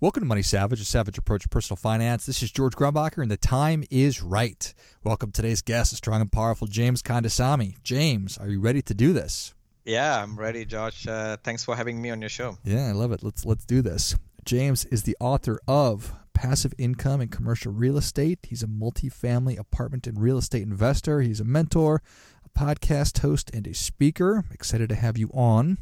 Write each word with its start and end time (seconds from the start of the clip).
Welcome 0.00 0.20
to 0.20 0.28
Money 0.28 0.42
Savage, 0.42 0.80
a 0.80 0.84
savage 0.84 1.18
approach 1.18 1.42
to 1.42 1.48
personal 1.48 1.76
finance. 1.76 2.24
This 2.24 2.40
is 2.40 2.52
George 2.52 2.76
Grumbacher, 2.76 3.20
and 3.20 3.28
the 3.28 3.36
time 3.36 3.82
is 3.90 4.22
right. 4.22 4.72
Welcome 5.02 5.32
to 5.32 5.42
today's 5.42 5.60
guest, 5.60 5.92
a 5.92 5.96
strong 5.96 6.20
and 6.20 6.30
powerful 6.30 6.68
James 6.68 7.02
Kandasamy. 7.02 7.82
James, 7.82 8.38
are 8.38 8.46
you 8.48 8.60
ready 8.60 8.80
to 8.80 8.94
do 8.94 9.12
this? 9.12 9.54
Yeah, 9.84 10.22
I'm 10.22 10.38
ready, 10.38 10.64
Josh. 10.64 11.04
Uh, 11.08 11.36
thanks 11.42 11.64
for 11.64 11.74
having 11.74 12.00
me 12.00 12.10
on 12.10 12.20
your 12.20 12.28
show. 12.30 12.58
Yeah, 12.62 12.86
I 12.86 12.92
love 12.92 13.10
it. 13.10 13.24
Let's 13.24 13.44
let's 13.44 13.64
do 13.64 13.82
this. 13.82 14.14
James 14.44 14.84
is 14.84 15.02
the 15.02 15.16
author 15.18 15.58
of 15.66 16.14
Passive 16.32 16.74
Income 16.78 17.20
and 17.20 17.32
Commercial 17.32 17.72
Real 17.72 17.96
Estate. 17.96 18.38
He's 18.48 18.62
a 18.62 18.68
multifamily 18.68 19.58
apartment 19.58 20.06
and 20.06 20.20
real 20.20 20.38
estate 20.38 20.62
investor. 20.62 21.22
He's 21.22 21.40
a 21.40 21.44
mentor, 21.44 22.02
a 22.46 22.56
podcast 22.56 23.18
host, 23.18 23.50
and 23.52 23.66
a 23.66 23.74
speaker. 23.74 24.44
Excited 24.52 24.90
to 24.90 24.94
have 24.94 25.18
you 25.18 25.28
on. 25.34 25.78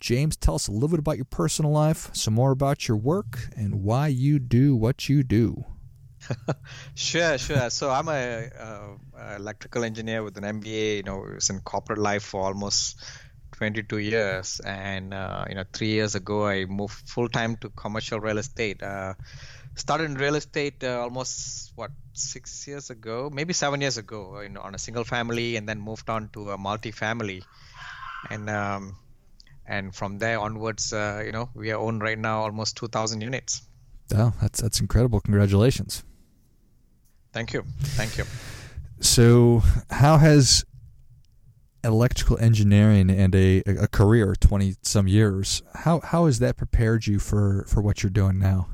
James, 0.00 0.36
tell 0.36 0.54
us 0.54 0.68
a 0.68 0.72
little 0.72 0.88
bit 0.88 0.98
about 0.98 1.16
your 1.16 1.24
personal 1.24 1.72
life, 1.72 2.10
some 2.14 2.34
more 2.34 2.52
about 2.52 2.86
your 2.86 2.96
work, 2.96 3.38
and 3.56 3.82
why 3.82 4.06
you 4.08 4.38
do 4.38 4.76
what 4.76 5.08
you 5.08 5.22
do. 5.22 5.64
sure, 6.94 7.38
sure. 7.38 7.70
So 7.70 7.90
I'm 7.90 8.08
a, 8.08 8.46
a, 8.46 9.36
electrical 9.36 9.84
engineer 9.84 10.22
with 10.22 10.36
an 10.36 10.44
MBA. 10.44 10.98
You 10.98 11.02
know, 11.02 11.18
was 11.18 11.50
in 11.50 11.60
corporate 11.60 11.98
life 11.98 12.22
for 12.22 12.42
almost 12.42 12.96
22 13.52 13.98
years, 13.98 14.60
and 14.60 15.12
uh, 15.12 15.44
you 15.48 15.54
know, 15.54 15.64
three 15.72 15.88
years 15.88 16.14
ago 16.14 16.46
I 16.46 16.64
moved 16.64 17.08
full 17.08 17.28
time 17.28 17.56
to 17.56 17.70
commercial 17.70 18.20
real 18.20 18.38
estate. 18.38 18.82
Uh, 18.82 19.14
started 19.74 20.04
in 20.04 20.14
real 20.14 20.34
estate 20.34 20.82
uh, 20.84 21.00
almost 21.00 21.72
what 21.74 21.90
six 22.12 22.66
years 22.66 22.90
ago, 22.90 23.30
maybe 23.32 23.52
seven 23.52 23.80
years 23.80 23.96
ago, 23.96 24.40
you 24.40 24.48
know, 24.48 24.60
on 24.60 24.74
a 24.74 24.78
single 24.78 25.04
family, 25.04 25.56
and 25.56 25.68
then 25.68 25.80
moved 25.80 26.08
on 26.08 26.28
to 26.30 26.50
a 26.50 26.58
multi-family, 26.58 27.42
and 28.30 28.50
um, 28.50 28.96
and 29.68 29.94
from 29.94 30.18
there 30.18 30.40
onwards, 30.40 30.92
uh, 30.92 31.22
you 31.24 31.30
know, 31.30 31.50
we 31.54 31.70
are 31.70 31.78
owned 31.78 32.02
right 32.02 32.18
now 32.18 32.40
almost 32.40 32.76
2,000 32.76 33.20
units. 33.20 33.62
Oh, 34.14 34.32
that's 34.40 34.62
that's 34.62 34.80
incredible! 34.80 35.20
Congratulations. 35.20 36.02
Thank 37.34 37.52
you, 37.52 37.62
thank 37.80 38.16
you. 38.16 38.24
So, 39.00 39.62
how 39.90 40.16
has 40.16 40.64
electrical 41.84 42.38
engineering 42.38 43.10
and 43.10 43.34
a, 43.34 43.62
a 43.66 43.86
career 43.86 44.34
20 44.34 44.74
some 44.82 45.06
years 45.06 45.62
how 45.74 46.00
how 46.00 46.26
has 46.26 46.40
that 46.40 46.56
prepared 46.56 47.06
you 47.06 47.20
for 47.20 47.64
for 47.68 47.80
what 47.80 48.02
you're 48.02 48.10
doing 48.10 48.36
now 48.36 48.66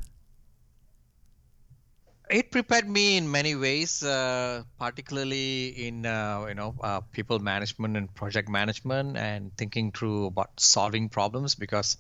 it 2.39 2.51
prepared 2.51 2.89
me 2.89 3.17
in 3.17 3.31
many 3.31 3.55
ways 3.55 4.03
uh, 4.03 4.63
particularly 4.79 5.69
in 5.87 6.05
uh, 6.05 6.45
you 6.49 6.55
know 6.55 6.75
uh, 6.83 7.01
people 7.13 7.39
management 7.39 7.97
and 7.97 8.13
project 8.15 8.49
management 8.49 9.17
and 9.17 9.57
thinking 9.57 9.93
through 9.93 10.27
about 10.27 10.51
solving 10.59 11.09
problems 11.09 11.55
because 11.55 11.97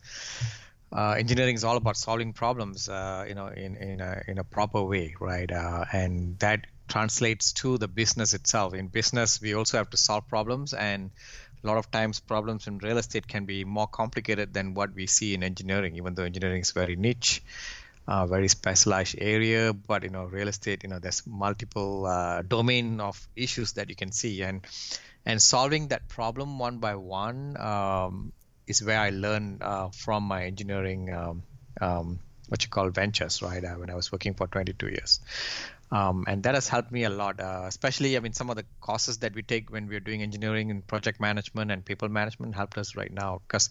uh, 0.92 1.14
engineering 1.18 1.54
is 1.54 1.64
all 1.64 1.76
about 1.76 1.96
solving 1.96 2.32
problems 2.32 2.88
uh, 2.88 3.24
you 3.28 3.34
know 3.34 3.46
in 3.46 3.76
in 3.76 4.00
a, 4.00 4.22
in 4.26 4.38
a 4.38 4.44
proper 4.44 4.82
way 4.82 5.14
right 5.20 5.52
uh, 5.52 5.84
and 5.92 6.38
that 6.40 6.66
translates 6.88 7.52
to 7.52 7.78
the 7.78 7.88
business 7.88 8.34
itself. 8.34 8.74
In 8.74 8.88
business, 8.88 9.40
we 9.40 9.54
also 9.54 9.78
have 9.78 9.90
to 9.90 9.96
solve 9.96 10.28
problems, 10.28 10.74
and 10.74 11.10
a 11.62 11.66
lot 11.66 11.78
of 11.78 11.90
times 11.90 12.20
problems 12.20 12.66
in 12.66 12.78
real 12.78 12.98
estate 12.98 13.26
can 13.26 13.46
be 13.46 13.64
more 13.64 13.86
complicated 13.86 14.52
than 14.52 14.74
what 14.74 14.94
we 14.94 15.06
see 15.06 15.34
in 15.34 15.42
engineering, 15.42 15.96
even 15.96 16.14
though 16.14 16.24
engineering 16.24 16.60
is 16.60 16.72
very 16.72 16.96
niche. 16.96 17.42
Uh, 18.06 18.26
very 18.26 18.48
specialized 18.48 19.16
area, 19.18 19.72
but 19.72 20.02
you 20.02 20.10
know, 20.10 20.24
real 20.24 20.48
estate, 20.48 20.82
you 20.82 20.90
know, 20.90 20.98
there's 20.98 21.26
multiple 21.26 22.04
uh, 22.04 22.42
domain 22.42 23.00
of 23.00 23.26
issues 23.34 23.72
that 23.72 23.88
you 23.88 23.96
can 23.96 24.12
see, 24.12 24.42
and 24.42 24.66
and 25.24 25.40
solving 25.40 25.88
that 25.88 26.06
problem 26.06 26.58
one 26.58 26.78
by 26.78 26.96
one 26.96 27.56
um, 27.58 28.32
is 28.66 28.82
where 28.82 29.00
I 29.00 29.08
learned 29.08 29.62
uh, 29.62 29.88
from 29.88 30.24
my 30.24 30.44
engineering, 30.44 31.12
um, 31.14 31.42
um, 31.80 32.18
what 32.48 32.62
you 32.62 32.68
call 32.68 32.90
ventures, 32.90 33.40
right? 33.40 33.64
Uh, 33.64 33.74
when 33.76 33.88
I 33.88 33.94
was 33.94 34.12
working 34.12 34.34
for 34.34 34.46
22 34.46 34.88
years, 34.88 35.20
um, 35.94 36.24
and 36.26 36.42
that 36.42 36.54
has 36.54 36.68
helped 36.68 36.90
me 36.90 37.04
a 37.04 37.10
lot 37.10 37.40
uh, 37.40 37.64
especially 37.66 38.16
i 38.16 38.20
mean 38.20 38.32
some 38.32 38.50
of 38.50 38.56
the 38.56 38.64
courses 38.80 39.18
that 39.18 39.34
we 39.34 39.42
take 39.42 39.70
when 39.70 39.86
we're 39.86 40.00
doing 40.00 40.22
engineering 40.22 40.70
and 40.70 40.86
project 40.86 41.20
management 41.20 41.70
and 41.70 41.84
people 41.84 42.08
management 42.08 42.54
helped 42.54 42.76
us 42.76 42.96
right 42.96 43.12
now 43.12 43.40
because 43.46 43.70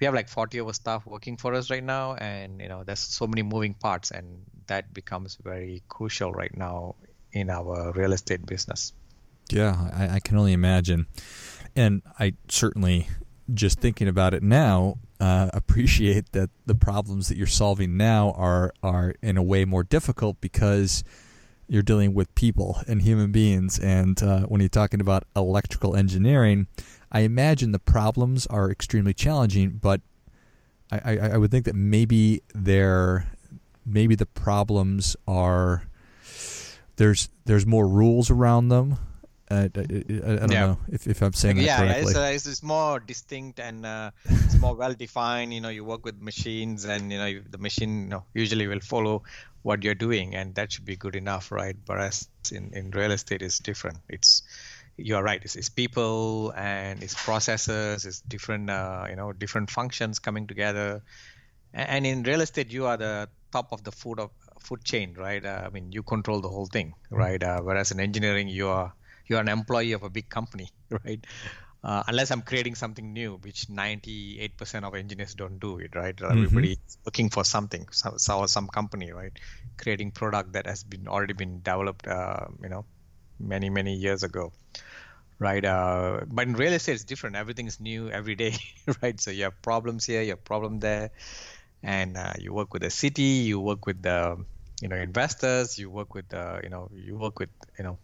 we 0.00 0.04
have 0.04 0.14
like 0.14 0.28
40 0.28 0.58
of 0.58 0.66
our 0.66 0.74
staff 0.74 1.06
working 1.06 1.36
for 1.36 1.54
us 1.54 1.70
right 1.70 1.84
now 1.84 2.14
and 2.14 2.60
you 2.60 2.68
know 2.68 2.82
there's 2.84 2.98
so 2.98 3.26
many 3.26 3.42
moving 3.42 3.74
parts 3.74 4.10
and 4.10 4.42
that 4.66 4.92
becomes 4.92 5.38
very 5.42 5.82
crucial 5.88 6.32
right 6.32 6.56
now 6.56 6.96
in 7.32 7.48
our 7.48 7.92
real 7.92 8.12
estate 8.12 8.44
business. 8.44 8.92
Yeah 9.50 9.90
i, 9.94 10.16
I 10.16 10.20
can 10.20 10.36
only 10.36 10.52
imagine. 10.52 11.06
And 11.76 12.02
i 12.18 12.34
certainly 12.48 13.08
just 13.54 13.80
thinking 13.80 14.08
about 14.08 14.34
it 14.34 14.42
now 14.42 14.98
uh, 15.20 15.50
appreciate 15.52 16.32
that 16.32 16.50
the 16.66 16.74
problems 16.74 17.28
that 17.28 17.36
you're 17.36 17.46
solving 17.46 17.96
now 17.96 18.32
are 18.32 18.72
are 18.82 19.14
in 19.22 19.36
a 19.36 19.42
way 19.42 19.64
more 19.64 19.84
difficult 19.84 20.40
because 20.40 21.04
you're 21.70 21.82
dealing 21.82 22.14
with 22.14 22.34
people 22.34 22.82
and 22.88 23.00
human 23.00 23.30
beings. 23.30 23.78
And 23.78 24.20
uh, 24.20 24.40
when 24.40 24.60
you're 24.60 24.68
talking 24.68 25.00
about 25.00 25.22
electrical 25.36 25.94
engineering, 25.94 26.66
I 27.12 27.20
imagine 27.20 27.70
the 27.70 27.78
problems 27.78 28.44
are 28.48 28.68
extremely 28.68 29.14
challenging, 29.14 29.78
but 29.80 30.00
I, 30.90 31.00
I, 31.04 31.18
I 31.18 31.36
would 31.36 31.52
think 31.52 31.66
that 31.66 31.76
maybe 31.76 32.42
they're 32.52 33.30
maybe 33.86 34.16
the 34.16 34.26
problems 34.26 35.16
are 35.28 35.84
there's 36.96 37.28
there's 37.44 37.64
more 37.64 37.86
rules 37.86 38.30
around 38.30 38.68
them 38.68 38.98
I, 39.50 39.56
I, 39.56 39.62
I 39.62 39.66
don't 39.66 40.52
yeah. 40.52 40.66
know 40.66 40.78
if, 40.90 41.06
if 41.06 41.22
I'm 41.22 41.32
saying 41.32 41.56
that 41.56 41.62
yeah, 41.62 41.78
correctly. 41.78 42.12
Yeah, 42.14 42.28
it's, 42.28 42.46
it's 42.46 42.62
more 42.62 43.00
distinct 43.00 43.58
and 43.58 43.84
uh, 43.84 44.10
it's 44.24 44.58
more 44.58 44.74
well 44.74 44.94
defined. 44.94 45.52
You 45.52 45.60
know, 45.60 45.70
you 45.70 45.84
work 45.84 46.04
with 46.04 46.20
machines, 46.20 46.84
and 46.84 47.10
you 47.10 47.18
know 47.18 47.40
the 47.50 47.58
machine 47.58 48.02
you 48.04 48.08
know, 48.08 48.24
usually 48.32 48.66
will 48.68 48.80
follow 48.80 49.24
what 49.62 49.82
you're 49.82 49.96
doing, 49.96 50.34
and 50.36 50.54
that 50.54 50.72
should 50.72 50.84
be 50.84 50.96
good 50.96 51.16
enough, 51.16 51.50
right? 51.50 51.76
Whereas 51.86 52.28
in, 52.52 52.72
in 52.74 52.90
real 52.90 53.10
estate, 53.10 53.42
it's 53.42 53.58
different. 53.58 53.98
It's 54.08 54.42
you're 54.96 55.22
right. 55.22 55.40
It's, 55.42 55.56
it's 55.56 55.68
people 55.68 56.52
and 56.56 57.02
it's 57.02 57.14
processes. 57.14 58.04
It's 58.04 58.20
different, 58.20 58.70
uh, 58.70 59.06
you 59.08 59.16
know, 59.16 59.32
different 59.32 59.70
functions 59.70 60.18
coming 60.18 60.46
together. 60.46 61.02
And 61.72 62.06
in 62.06 62.22
real 62.24 62.40
estate, 62.40 62.72
you 62.72 62.86
are 62.86 62.96
the 62.96 63.28
top 63.52 63.72
of 63.72 63.84
the 63.84 63.92
food 63.92 64.18
of 64.18 64.30
food 64.58 64.84
chain, 64.84 65.14
right? 65.16 65.44
Uh, 65.44 65.62
I 65.66 65.70
mean, 65.70 65.92
you 65.92 66.02
control 66.02 66.40
the 66.40 66.48
whole 66.48 66.66
thing, 66.66 66.94
right? 67.10 67.42
Uh, 67.42 67.60
whereas 67.60 67.90
in 67.90 68.00
engineering, 68.00 68.48
you 68.48 68.68
are 68.68 68.92
you're 69.30 69.40
an 69.40 69.48
employee 69.48 69.92
of 69.92 70.02
a 70.02 70.10
big 70.10 70.28
company, 70.28 70.68
right? 71.04 71.24
Uh, 71.82 72.02
unless 72.08 72.30
I'm 72.30 72.42
creating 72.42 72.74
something 72.74 73.14
new, 73.14 73.38
which 73.40 73.68
98% 73.68 74.84
of 74.84 74.94
engineers 74.94 75.34
don't 75.34 75.58
do 75.58 75.78
it, 75.78 75.94
right? 75.94 76.14
Mm-hmm. 76.14 76.44
Everybody's 76.44 76.98
looking 77.06 77.30
for 77.30 77.42
something, 77.42 77.86
so, 77.90 78.14
so, 78.18 78.44
some 78.44 78.68
company, 78.68 79.12
right? 79.12 79.32
Creating 79.78 80.10
product 80.10 80.52
that 80.52 80.66
has 80.66 80.82
been 80.82 81.08
already 81.08 81.32
been 81.32 81.62
developed, 81.62 82.06
uh, 82.06 82.48
you 82.62 82.68
know, 82.68 82.84
many 83.38 83.70
many 83.70 83.94
years 83.94 84.22
ago, 84.24 84.52
right? 85.38 85.64
Uh, 85.64 86.20
but 86.26 86.46
in 86.46 86.52
real 86.52 86.74
estate, 86.74 86.92
it's 86.92 87.04
different. 87.04 87.36
Everything 87.36 87.66
is 87.66 87.80
new 87.80 88.10
every 88.10 88.34
day, 88.34 88.56
right? 89.02 89.18
So 89.18 89.30
you 89.30 89.44
have 89.44 89.62
problems 89.62 90.04
here, 90.04 90.20
you 90.20 90.30
have 90.30 90.44
problem 90.44 90.80
there, 90.80 91.12
and 91.82 92.18
uh, 92.18 92.34
you 92.38 92.52
work 92.52 92.74
with 92.74 92.82
the 92.82 92.90
city, 92.90 93.48
you 93.48 93.58
work 93.58 93.86
with 93.86 94.02
the 94.02 94.36
you 94.82 94.88
know 94.88 94.96
investors, 94.96 95.78
you 95.78 95.88
work 95.88 96.14
with 96.14 96.28
the 96.28 96.60
you 96.62 96.68
know 96.68 96.90
you 96.92 97.16
work 97.16 97.38
with 97.38 97.50
you 97.78 97.84
know 97.84 97.98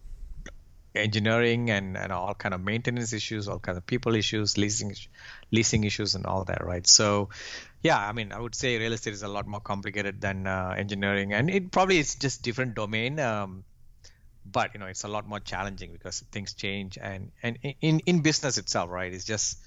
engineering 0.97 1.69
and, 1.69 1.97
and 1.97 2.11
all 2.11 2.33
kind 2.33 2.53
of 2.53 2.61
maintenance 2.61 3.13
issues, 3.13 3.47
all 3.47 3.59
kind 3.59 3.77
of 3.77 3.85
people 3.85 4.15
issues, 4.15 4.57
leasing 4.57 4.95
leasing 5.51 5.83
issues, 5.83 6.15
and 6.15 6.25
all 6.25 6.43
that, 6.45 6.63
right? 6.63 6.85
So, 6.85 7.29
yeah, 7.81 7.97
I 7.97 8.11
mean, 8.11 8.31
I 8.31 8.39
would 8.39 8.55
say 8.55 8.77
real 8.77 8.93
estate 8.93 9.13
is 9.13 9.23
a 9.23 9.27
lot 9.27 9.47
more 9.47 9.61
complicated 9.61 10.21
than 10.21 10.47
uh, 10.47 10.75
engineering, 10.77 11.33
and 11.33 11.49
it 11.49 11.71
probably 11.71 11.99
is 11.99 12.15
just 12.15 12.41
different 12.41 12.75
domain. 12.75 13.19
Um, 13.19 13.63
but 14.45 14.73
you 14.73 14.79
know, 14.79 14.87
it's 14.87 15.03
a 15.03 15.09
lot 15.09 15.27
more 15.27 15.39
challenging 15.39 15.91
because 15.91 16.19
things 16.31 16.53
change, 16.53 16.97
and 17.01 17.31
and 17.43 17.57
in 17.81 17.99
in 18.01 18.21
business 18.21 18.57
itself, 18.57 18.89
right? 18.89 19.13
It's 19.13 19.25
just 19.25 19.57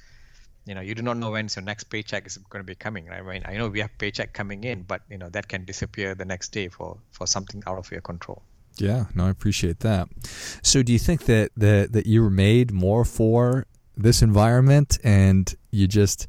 you 0.66 0.74
know 0.74 0.80
you 0.80 0.94
do 0.94 1.02
not 1.02 1.16
know 1.16 1.30
when 1.30 1.48
your 1.54 1.64
next 1.64 1.84
paycheck 1.84 2.26
is 2.26 2.36
going 2.36 2.60
to 2.60 2.66
be 2.66 2.74
coming 2.74 3.06
right? 3.06 3.20
i 3.20 3.22
mean 3.22 3.42
i 3.46 3.56
know 3.56 3.68
we 3.68 3.80
have 3.80 3.90
paycheck 3.98 4.32
coming 4.32 4.64
in 4.64 4.82
but 4.82 5.02
you 5.08 5.18
know 5.18 5.28
that 5.30 5.48
can 5.48 5.64
disappear 5.64 6.14
the 6.14 6.24
next 6.24 6.50
day 6.52 6.68
for 6.68 6.98
for 7.10 7.26
something 7.26 7.62
out 7.66 7.78
of 7.78 7.90
your 7.90 8.00
control 8.00 8.42
yeah, 8.76 9.06
no, 9.14 9.26
I 9.26 9.30
appreciate 9.30 9.80
that. 9.80 10.08
So, 10.62 10.82
do 10.82 10.92
you 10.92 10.98
think 10.98 11.24
that 11.26 11.50
that 11.56 11.92
that 11.92 12.06
you 12.06 12.22
were 12.22 12.30
made 12.30 12.72
more 12.72 13.04
for 13.04 13.66
this 13.96 14.22
environment, 14.22 14.98
and 15.04 15.54
you 15.70 15.86
just 15.86 16.26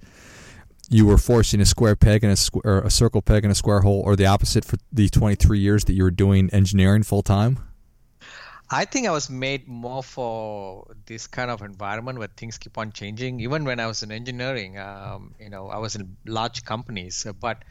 you 0.89 1.05
were 1.05 1.17
forcing 1.17 1.61
a 1.61 1.65
square 1.65 1.95
peg 1.95 2.23
in 2.23 2.29
a 2.29 2.35
square, 2.35 2.81
a 2.81 2.89
circle 2.89 3.21
peg 3.21 3.45
in 3.45 3.51
a 3.51 3.55
square 3.55 3.81
hole, 3.81 4.01
or 4.05 4.15
the 4.15 4.25
opposite 4.25 4.65
for 4.65 4.77
the 4.91 5.07
23 5.09 5.59
years 5.59 5.85
that 5.85 5.93
you 5.93 6.03
were 6.03 6.11
doing 6.11 6.49
engineering 6.51 7.03
full 7.03 7.21
time? 7.21 7.59
I 8.73 8.85
think 8.85 9.05
I 9.05 9.11
was 9.11 9.29
made 9.29 9.67
more 9.67 10.01
for 10.01 10.95
this 11.05 11.27
kind 11.27 11.51
of 11.51 11.61
environment 11.61 12.17
where 12.19 12.29
things 12.29 12.57
keep 12.57 12.77
on 12.77 12.93
changing. 12.93 13.41
Even 13.41 13.65
when 13.65 13.81
I 13.81 13.87
was 13.87 14.01
in 14.01 14.13
engineering, 14.13 14.79
um, 14.79 15.35
you 15.39 15.49
know, 15.49 15.67
I 15.67 15.77
was 15.77 15.95
in 15.95 16.15
large 16.25 16.63
companies, 16.63 17.27
but 17.39 17.63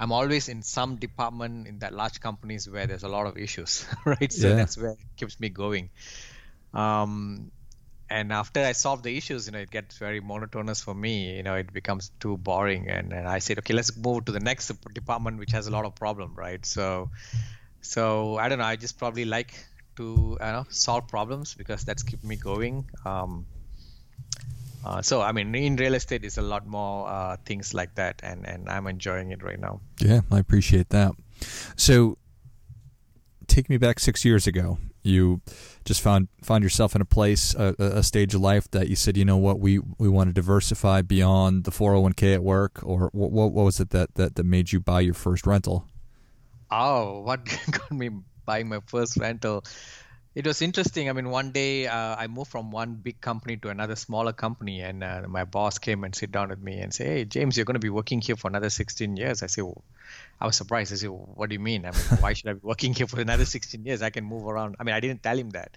I'm 0.00 0.12
always 0.12 0.48
in 0.48 0.62
some 0.62 0.96
department 0.96 1.66
in 1.66 1.80
that 1.80 1.92
large 1.92 2.20
companies 2.20 2.68
where 2.68 2.86
there's 2.86 3.02
a 3.02 3.08
lot 3.08 3.26
of 3.26 3.36
issues, 3.36 3.86
right? 4.06 4.32
So 4.32 4.52
Yeah. 4.52 4.54
that's 4.54 4.76
where 4.78 4.92
it 4.92 4.98
keeps 5.16 5.40
me 5.40 5.48
going. 5.48 5.90
Um, 6.72 7.50
and 8.10 8.32
after 8.32 8.60
I 8.60 8.72
solve 8.72 9.02
the 9.02 9.16
issues, 9.16 9.46
you 9.46 9.52
know, 9.52 9.58
it 9.58 9.70
gets 9.70 9.98
very 9.98 10.20
monotonous 10.20 10.80
for 10.82 10.94
me. 10.94 11.36
You 11.36 11.42
know, 11.42 11.54
it 11.56 11.72
becomes 11.72 12.10
too 12.20 12.38
boring, 12.38 12.88
and, 12.88 13.12
and 13.12 13.28
I 13.28 13.38
said, 13.40 13.58
okay, 13.58 13.74
let's 13.74 13.96
move 13.96 14.24
to 14.26 14.32
the 14.32 14.40
next 14.40 14.70
department 14.94 15.38
which 15.38 15.52
has 15.52 15.66
a 15.66 15.70
lot 15.70 15.84
of 15.84 15.94
problem, 15.94 16.34
right? 16.36 16.64
So, 16.64 17.10
so 17.82 18.36
I 18.38 18.48
don't 18.48 18.58
know. 18.58 18.64
I 18.64 18.76
just 18.76 18.98
probably 18.98 19.24
like 19.24 19.52
to 19.96 20.36
you 20.40 20.46
know 20.46 20.64
solve 20.70 21.08
problems 21.08 21.54
because 21.54 21.84
that's 21.84 22.02
keep 22.02 22.24
me 22.24 22.36
going. 22.36 22.86
Um, 23.04 23.46
uh, 24.84 25.02
so 25.02 25.20
I 25.20 25.32
mean, 25.32 25.54
in 25.54 25.76
real 25.76 25.94
estate, 25.94 26.24
is 26.24 26.38
a 26.38 26.42
lot 26.42 26.66
more 26.66 27.08
uh, 27.08 27.36
things 27.44 27.74
like 27.74 27.94
that, 27.96 28.20
and 28.22 28.46
and 28.46 28.68
I'm 28.68 28.86
enjoying 28.86 29.30
it 29.30 29.42
right 29.42 29.58
now. 29.58 29.80
Yeah, 30.00 30.20
I 30.30 30.38
appreciate 30.38 30.90
that. 30.90 31.12
So, 31.76 32.18
take 33.46 33.68
me 33.68 33.76
back 33.76 33.98
six 33.98 34.24
years 34.24 34.46
ago. 34.46 34.78
You 35.02 35.40
just 35.84 36.00
found 36.00 36.28
found 36.42 36.62
yourself 36.62 36.94
in 36.94 37.00
a 37.00 37.04
place, 37.04 37.54
a, 37.54 37.74
a 37.78 38.02
stage 38.02 38.34
of 38.34 38.40
life 38.40 38.70
that 38.70 38.88
you 38.88 38.96
said, 38.96 39.16
you 39.16 39.24
know 39.24 39.36
what, 39.36 39.58
we 39.58 39.80
we 39.98 40.08
want 40.08 40.28
to 40.28 40.34
diversify 40.34 41.02
beyond 41.02 41.64
the 41.64 41.70
401k 41.70 42.34
at 42.34 42.42
work, 42.42 42.80
or 42.82 43.10
what, 43.12 43.30
what 43.30 43.52
was 43.52 43.80
it 43.80 43.90
that, 43.90 44.14
that 44.14 44.36
that 44.36 44.44
made 44.44 44.72
you 44.72 44.80
buy 44.80 45.00
your 45.00 45.14
first 45.14 45.46
rental? 45.46 45.86
Oh, 46.70 47.20
what 47.20 47.40
got 47.70 47.90
me 47.90 48.10
buying 48.44 48.68
my 48.68 48.80
first 48.86 49.16
rental? 49.16 49.64
It 50.40 50.46
was 50.46 50.58
interesting. 50.62 51.08
I 51.10 51.12
mean, 51.18 51.30
one 51.30 51.50
day 51.50 51.88
uh, 51.88 52.14
I 52.16 52.28
moved 52.28 52.50
from 52.52 52.70
one 52.70 52.94
big 53.06 53.20
company 53.20 53.56
to 53.62 53.70
another 53.70 53.96
smaller 53.96 54.32
company, 54.32 54.80
and 54.88 55.02
uh, 55.02 55.22
my 55.36 55.42
boss 55.42 55.78
came 55.86 56.04
and 56.04 56.14
sit 56.14 56.30
down 56.36 56.50
with 56.50 56.60
me 56.68 56.74
and 56.78 56.94
say, 56.98 57.06
"Hey, 57.06 57.24
James, 57.24 57.56
you're 57.56 57.64
going 57.70 57.80
to 57.80 57.86
be 57.86 57.90
working 57.90 58.20
here 58.20 58.36
for 58.36 58.46
another 58.52 58.70
16 58.70 59.16
years." 59.16 59.42
I 59.42 59.48
said, 59.54 59.64
well, 59.64 59.82
"I 60.40 60.46
was 60.46 60.54
surprised." 60.54 60.92
I 60.92 60.96
said, 60.96 61.10
"What 61.10 61.48
do 61.50 61.54
you 61.58 61.64
mean? 61.70 61.84
I 61.84 61.90
mean, 61.96 62.20
why 62.26 62.34
should 62.34 62.50
I 62.50 62.52
be 62.52 62.60
working 62.72 62.94
here 62.94 63.08
for 63.08 63.20
another 63.20 63.44
16 63.44 63.84
years? 63.84 64.00
I 64.00 64.10
can 64.10 64.24
move 64.24 64.46
around." 64.46 64.76
I 64.78 64.84
mean, 64.84 64.94
I 64.94 65.00
didn't 65.00 65.24
tell 65.24 65.36
him 65.36 65.50
that, 65.58 65.76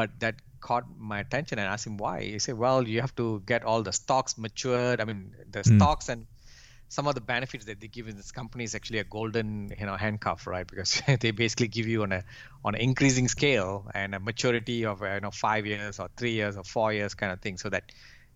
but 0.00 0.14
that 0.20 0.36
caught 0.60 0.84
my 1.12 1.18
attention, 1.18 1.58
and 1.58 1.66
asked 1.74 1.88
him 1.92 1.96
why. 1.96 2.16
He 2.22 2.38
said, 2.38 2.56
"Well, 2.66 2.86
you 2.86 3.00
have 3.00 3.16
to 3.16 3.42
get 3.54 3.64
all 3.64 3.82
the 3.82 3.96
stocks 4.02 4.38
matured. 4.38 5.00
I 5.00 5.04
mean, 5.12 5.34
the 5.58 5.64
Hmm. 5.66 5.78
stocks 5.78 6.08
and." 6.08 6.26
Some 6.90 7.06
of 7.06 7.14
the 7.14 7.20
benefits 7.20 7.66
that 7.66 7.80
they 7.80 7.86
give 7.86 8.08
in 8.08 8.16
this 8.16 8.32
company 8.32 8.64
is 8.64 8.74
actually 8.74 8.98
a 8.98 9.04
golden 9.04 9.72
you 9.78 9.86
know 9.86 9.96
handcuff 9.96 10.46
right? 10.46 10.66
Because 10.66 11.00
they 11.20 11.30
basically 11.30 11.68
give 11.68 11.86
you 11.86 12.02
on 12.02 12.12
a 12.12 12.24
on 12.64 12.74
an 12.74 12.80
increasing 12.80 13.28
scale 13.28 13.88
and 13.94 14.14
a 14.14 14.20
maturity 14.20 14.84
of 14.84 15.00
you 15.00 15.20
know 15.20 15.30
five 15.30 15.64
years 15.66 16.00
or 16.00 16.08
three 16.16 16.32
years 16.32 16.56
or 16.56 16.64
four 16.64 16.92
years 16.92 17.14
kind 17.14 17.32
of 17.32 17.40
thing 17.40 17.56
so 17.56 17.70
that 17.70 17.84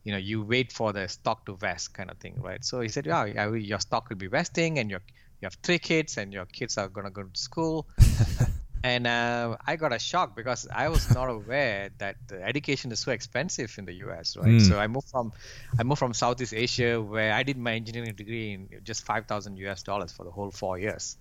you 0.04 0.12
know 0.12 0.18
you 0.18 0.42
wait 0.42 0.72
for 0.72 0.92
the 0.92 1.08
stock 1.08 1.44
to 1.46 1.56
vest 1.56 1.92
kind 1.92 2.10
of 2.10 2.18
thing 2.18 2.40
right? 2.40 2.64
So 2.64 2.80
he 2.80 2.88
said 2.88 3.06
yeah, 3.06 3.24
your 3.52 3.80
stock 3.80 4.08
will 4.08 4.16
be 4.16 4.28
vesting 4.28 4.78
and 4.78 4.88
your 4.88 5.00
you 5.40 5.46
have 5.46 5.54
three 5.62 5.80
kids 5.80 6.16
and 6.16 6.32
your 6.32 6.46
kids 6.46 6.78
are 6.78 6.88
gonna 6.88 7.10
go 7.10 7.24
to 7.24 7.38
school 7.38 7.88
and 8.84 9.06
uh, 9.06 9.56
I 9.66 9.76
got 9.76 9.92
a 9.92 9.98
shock 9.98 10.36
because 10.36 10.68
I 10.70 10.88
was 10.90 11.08
not 11.14 11.28
aware 11.30 11.90
that 11.98 12.16
the 12.28 12.42
education 12.44 12.92
is 12.92 13.00
so 13.00 13.12
expensive 13.12 13.74
in 13.78 13.86
the 13.86 13.94
U.S. 14.06 14.36
Right, 14.36 14.60
Mm. 14.60 14.68
so 14.68 14.78
I 14.78 14.86
moved 14.86 15.08
from 15.10 15.32
I 15.78 15.82
moved 15.82 15.98
from 15.98 16.12
Southeast 16.14 16.52
Asia 16.54 17.00
where 17.00 17.32
I 17.32 17.42
did 17.42 17.56
my 17.56 17.72
engineering 17.74 18.14
degree 18.14 18.52
in 18.52 18.68
just 18.84 19.04
five 19.06 19.26
thousand 19.26 19.56
U.S. 19.66 19.82
dollars 19.82 20.12
for 20.12 20.24
the 20.24 20.30
whole 20.30 20.50
four 20.50 20.78
years. 20.78 21.16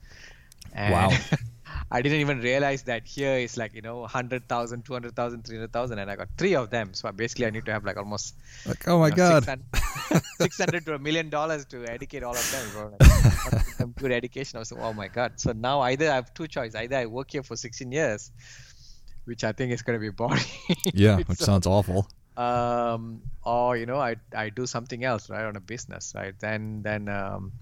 And 0.74 0.94
Wow. 0.94 1.10
I 1.92 2.02
didn't 2.02 2.20
even 2.20 2.40
realize 2.42 2.84
that 2.84 3.08
here 3.08 3.36
is 3.38 3.58
like 3.58 3.74
you 3.74 3.82
know 3.82 4.00
100,000, 4.00 4.84
200,000, 4.84 5.44
300,000 5.44 6.00
and 6.00 6.12
I 6.12 6.16
got 6.16 6.30
three 6.38 6.56
of 6.56 6.70
them. 6.70 6.94
So 6.94 7.12
basically 7.12 7.46
I 7.46 7.50
need 7.52 7.66
to 7.66 7.72
have 7.74 7.84
like 7.86 7.98
almost 7.98 8.36
Like, 8.66 8.88
oh 8.88 9.00
my 9.00 9.10
you 9.10 9.16
know, 9.16 9.16
god, 9.16 9.44
600, 9.44 9.64
600 10.42 10.86
to 10.86 10.96
a 10.96 11.00
million 11.00 11.30
dollars 11.30 11.66
to 11.68 11.86
educate 11.86 12.24
all 12.24 12.36
of 12.36 12.52
them. 12.52 12.94
Like, 13.52 13.64
some 13.78 13.92
good 13.94 14.12
education. 14.12 14.58
I 14.58 14.60
was 14.60 14.72
like, 14.72 14.82
oh 14.82 14.94
my 14.94 15.08
god. 15.08 15.40
So 15.40 15.52
now 15.54 15.82
either 15.82 16.10
I 16.12 16.16
have 16.16 16.34
two 16.34 16.48
choices. 16.48 16.76
Either 16.76 16.98
I 16.98 17.06
work 17.08 17.32
here 17.32 17.44
for 17.44 17.56
16 17.56 17.92
years, 17.92 18.32
which 19.26 19.44
I 19.44 19.52
think 19.52 19.72
is 19.72 19.82
going 19.82 19.98
to 20.00 20.02
be 20.02 20.10
boring. 20.10 20.44
yeah, 20.94 21.22
which 21.28 21.40
So, 21.40 21.46
sounds 21.46 21.68
awful. 21.68 22.08
um, 22.38 23.22
or 23.44 23.78
you 23.78 23.86
know, 23.86 24.00
I 24.00 24.16
I 24.36 24.50
do 24.50 24.66
something 24.66 25.04
else, 25.04 25.30
right, 25.30 25.46
on 25.46 25.56
a 25.56 25.62
business, 25.62 26.14
right? 26.16 26.34
Then 26.40 26.82
then 26.84 27.08
um, 27.10 27.54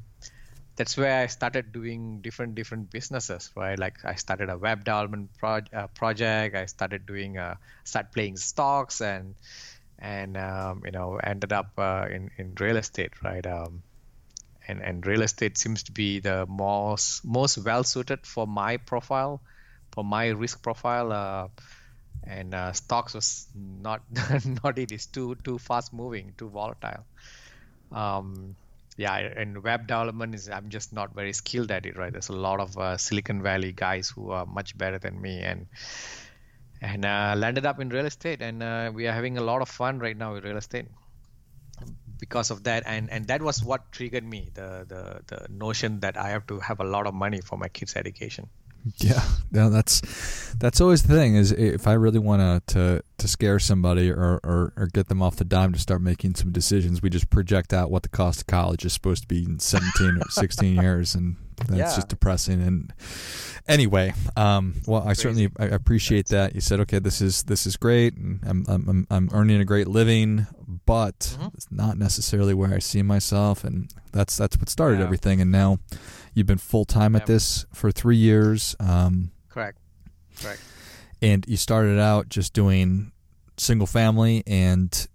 that's 0.81 0.97
where 0.97 1.21
I 1.21 1.27
started 1.27 1.71
doing 1.71 2.21
different 2.21 2.55
different 2.55 2.89
businesses, 2.89 3.51
right? 3.55 3.77
Like 3.77 4.03
I 4.03 4.15
started 4.15 4.49
a 4.49 4.57
web 4.57 4.83
development 4.83 5.29
proj- 5.37 5.69
uh, 5.71 5.85
project. 5.93 6.55
I 6.55 6.65
started 6.65 7.05
doing 7.05 7.37
uh, 7.37 7.53
start 7.83 8.07
playing 8.11 8.37
stocks 8.37 8.99
and 8.99 9.35
and 9.99 10.35
um, 10.37 10.81
you 10.83 10.89
know 10.89 11.19
ended 11.23 11.53
up 11.53 11.67
uh, 11.77 12.07
in 12.09 12.31
in 12.39 12.55
real 12.59 12.77
estate, 12.77 13.13
right? 13.23 13.45
Um, 13.45 13.83
and 14.67 14.81
and 14.81 15.05
real 15.05 15.21
estate 15.21 15.59
seems 15.59 15.83
to 15.83 15.91
be 15.91 16.19
the 16.19 16.47
most 16.47 17.23
most 17.23 17.59
well 17.59 17.83
suited 17.83 18.25
for 18.25 18.47
my 18.47 18.77
profile, 18.77 19.39
for 19.91 20.03
my 20.03 20.29
risk 20.29 20.63
profile. 20.63 21.11
Uh, 21.11 21.47
and 22.25 22.55
uh, 22.55 22.73
stocks 22.73 23.13
was 23.13 23.47
not 23.55 24.01
not 24.63 24.79
it 24.79 24.91
is 24.91 25.05
too 25.05 25.35
too 25.45 25.59
fast 25.59 25.93
moving, 25.93 26.33
too 26.39 26.49
volatile. 26.49 27.05
Um, 27.91 28.55
yeah, 29.01 29.15
and 29.17 29.63
web 29.63 29.87
development 29.87 30.35
is 30.35 30.47
I'm 30.49 30.69
just 30.69 30.93
not 30.93 31.15
very 31.15 31.33
skilled 31.33 31.71
at 31.71 31.85
it, 31.85 31.97
right? 31.97 32.11
There's 32.11 32.29
a 32.29 32.39
lot 32.47 32.59
of 32.59 32.77
uh, 32.77 32.97
Silicon 32.97 33.41
Valley 33.41 33.71
guys 33.71 34.09
who 34.09 34.29
are 34.31 34.45
much 34.45 34.77
better 34.77 34.99
than 34.99 35.19
me, 35.19 35.39
and 35.39 35.65
and 36.81 37.05
uh, 37.05 37.33
landed 37.37 37.65
up 37.65 37.79
in 37.79 37.89
real 37.89 38.05
estate, 38.05 38.41
and 38.41 38.61
uh, 38.61 38.91
we 38.93 39.07
are 39.07 39.13
having 39.13 39.37
a 39.37 39.41
lot 39.41 39.61
of 39.61 39.69
fun 39.69 39.99
right 39.99 40.15
now 40.15 40.33
with 40.33 40.43
real 40.43 40.57
estate 40.57 40.85
because 42.19 42.51
of 42.51 42.63
that, 42.63 42.83
and 42.85 43.09
and 43.09 43.27
that 43.27 43.41
was 43.41 43.63
what 43.63 43.91
triggered 43.91 44.23
me 44.23 44.51
the 44.53 44.85
the 44.87 45.03
the 45.35 45.47
notion 45.49 45.99
that 46.01 46.17
I 46.17 46.29
have 46.29 46.45
to 46.47 46.59
have 46.59 46.79
a 46.79 46.89
lot 46.95 47.07
of 47.07 47.13
money 47.13 47.41
for 47.41 47.57
my 47.57 47.67
kids' 47.69 47.95
education. 47.95 48.49
Yeah, 48.97 49.23
no, 49.51 49.69
that's 49.69 50.01
that's 50.57 50.81
always 50.81 51.03
the 51.03 51.13
thing. 51.13 51.35
Is 51.35 51.51
if 51.51 51.87
I 51.87 51.93
really 51.93 52.19
want 52.19 52.65
to 52.67 53.03
to 53.17 53.27
scare 53.27 53.59
somebody 53.59 54.09
or, 54.09 54.39
or 54.43 54.73
or 54.75 54.87
get 54.91 55.07
them 55.07 55.21
off 55.21 55.35
the 55.35 55.45
dime 55.45 55.73
to 55.73 55.79
start 55.79 56.01
making 56.01 56.35
some 56.35 56.51
decisions, 56.51 57.01
we 57.01 57.09
just 57.09 57.29
project 57.29 57.73
out 57.73 57.91
what 57.91 58.03
the 58.03 58.09
cost 58.09 58.41
of 58.41 58.47
college 58.47 58.83
is 58.83 58.93
supposed 58.93 59.23
to 59.23 59.27
be 59.27 59.43
in 59.43 59.59
seventeen 59.59 60.17
or 60.17 60.29
sixteen 60.29 60.81
years, 60.81 61.13
and 61.13 61.35
that's 61.67 61.77
Yeah. 61.77 61.95
just 61.95 62.07
depressing. 62.09 62.61
And 62.61 62.93
anyway, 63.67 64.13
um, 64.35 64.75
well, 64.87 65.03
I 65.07 65.13
certainly 65.13 65.49
I 65.59 65.65
appreciate 65.65 66.27
that. 66.29 66.55
You 66.55 66.61
said, 66.61 66.79
okay, 66.81 66.99
this 66.99 67.21
is 67.21 67.43
this 67.43 67.65
is 67.65 67.77
great, 67.77 68.15
and 68.17 68.39
I'm 68.45 68.65
I'm 68.67 69.07
I'm, 69.09 69.29
earning 69.33 69.59
a 69.61 69.65
great 69.65 69.87
living, 69.87 70.47
but 70.85 71.37
Mhm. 71.39 71.53
it's 71.53 71.67
not 71.71 71.97
necessarily 71.97 72.53
where 72.53 72.73
I 72.73 72.79
see 72.79 73.01
myself, 73.01 73.63
and 73.63 73.91
that's 74.11 74.37
that's 74.37 74.57
what 74.57 74.69
started 74.69 74.99
Yeah. 74.99 75.05
everything. 75.05 75.41
And 75.41 75.51
now 75.51 75.79
you've 76.33 76.47
been 76.47 76.57
full 76.57 76.85
time 76.85 77.15
at 77.15 77.23
Yeah. 77.23 77.33
this 77.35 77.65
for 77.73 77.91
three 77.91 78.17
years. 78.17 78.75
Um, 78.79 79.31
Correct. 79.49 79.77
Correct. 80.41 80.61
and 81.21 81.45
you 81.47 81.57
started 81.57 81.99
out 81.99 82.29
just 82.29 82.53
doing 82.53 83.11
single 83.57 83.87
family 83.87 84.43
and 84.47 85.07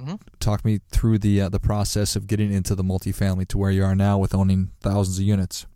Mhm. 0.00 0.18
talk 0.40 0.64
me 0.64 0.80
through 0.90 1.18
the 1.18 1.40
uh, 1.42 1.48
the 1.48 1.60
process 1.60 2.16
of 2.16 2.26
getting 2.26 2.52
into 2.52 2.74
the 2.74 2.82
multifamily 2.82 3.46
to 3.48 3.58
where 3.58 3.70
you 3.70 3.84
are 3.84 3.94
now 3.94 4.18
with 4.18 4.34
owning 4.34 4.70
thousands 4.80 5.18
of 5.18 5.24
units. 5.24 5.66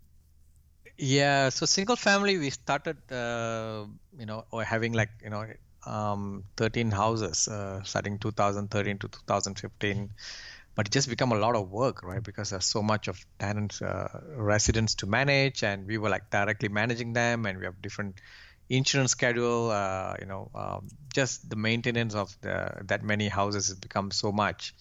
Yeah, 0.97 1.49
so 1.49 1.65
single 1.67 1.95
family, 1.95 2.37
we 2.39 2.49
started, 2.49 2.97
uh, 3.11 3.85
you 4.17 4.25
know, 4.25 4.45
or 4.51 4.63
having 4.63 4.93
like, 4.93 5.09
you 5.23 5.29
know, 5.29 5.45
um, 5.85 6.43
13 6.57 6.89
houses 6.89 7.47
uh, 7.47 7.83
starting 7.83 8.17
2013 8.17 8.97
to 8.99 9.07
2015. 9.07 10.09
But 10.75 10.87
it 10.87 10.91
just 10.91 11.09
become 11.09 11.31
a 11.31 11.37
lot 11.37 11.55
of 11.55 11.69
work, 11.69 12.03
right? 12.03 12.21
Because 12.21 12.49
there's 12.51 12.65
so 12.65 12.81
much 12.83 13.07
of 13.07 13.23
tenants, 13.39 13.81
uh, 13.81 14.07
residents 14.35 14.95
to 14.95 15.07
manage, 15.07 15.63
and 15.63 15.87
we 15.87 15.97
were 15.97 16.09
like 16.09 16.29
directly 16.31 16.69
managing 16.69 17.13
them, 17.13 17.45
and 17.45 17.59
we 17.59 17.65
have 17.65 17.81
different 17.81 18.19
insurance 18.69 19.11
schedule. 19.11 19.69
Uh, 19.71 20.15
you 20.19 20.25
know, 20.25 20.49
um, 20.55 20.87
just 21.13 21.47
the 21.49 21.55
maintenance 21.55 22.15
of 22.15 22.35
the 22.41 22.71
that 22.85 23.03
many 23.03 23.27
houses 23.27 23.67
has 23.69 23.77
become 23.79 24.09
so 24.11 24.31
much. 24.31 24.73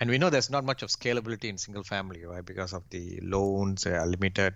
And 0.00 0.08
we 0.10 0.16
know 0.18 0.30
there's 0.30 0.50
not 0.50 0.64
much 0.64 0.82
of 0.82 0.88
scalability 0.88 1.44
in 1.44 1.58
single 1.58 1.84
family, 1.84 2.24
right? 2.24 2.44
Because 2.44 2.72
of 2.72 2.82
the 2.90 3.20
loans 3.22 3.86
are 3.86 4.06
limited 4.06 4.54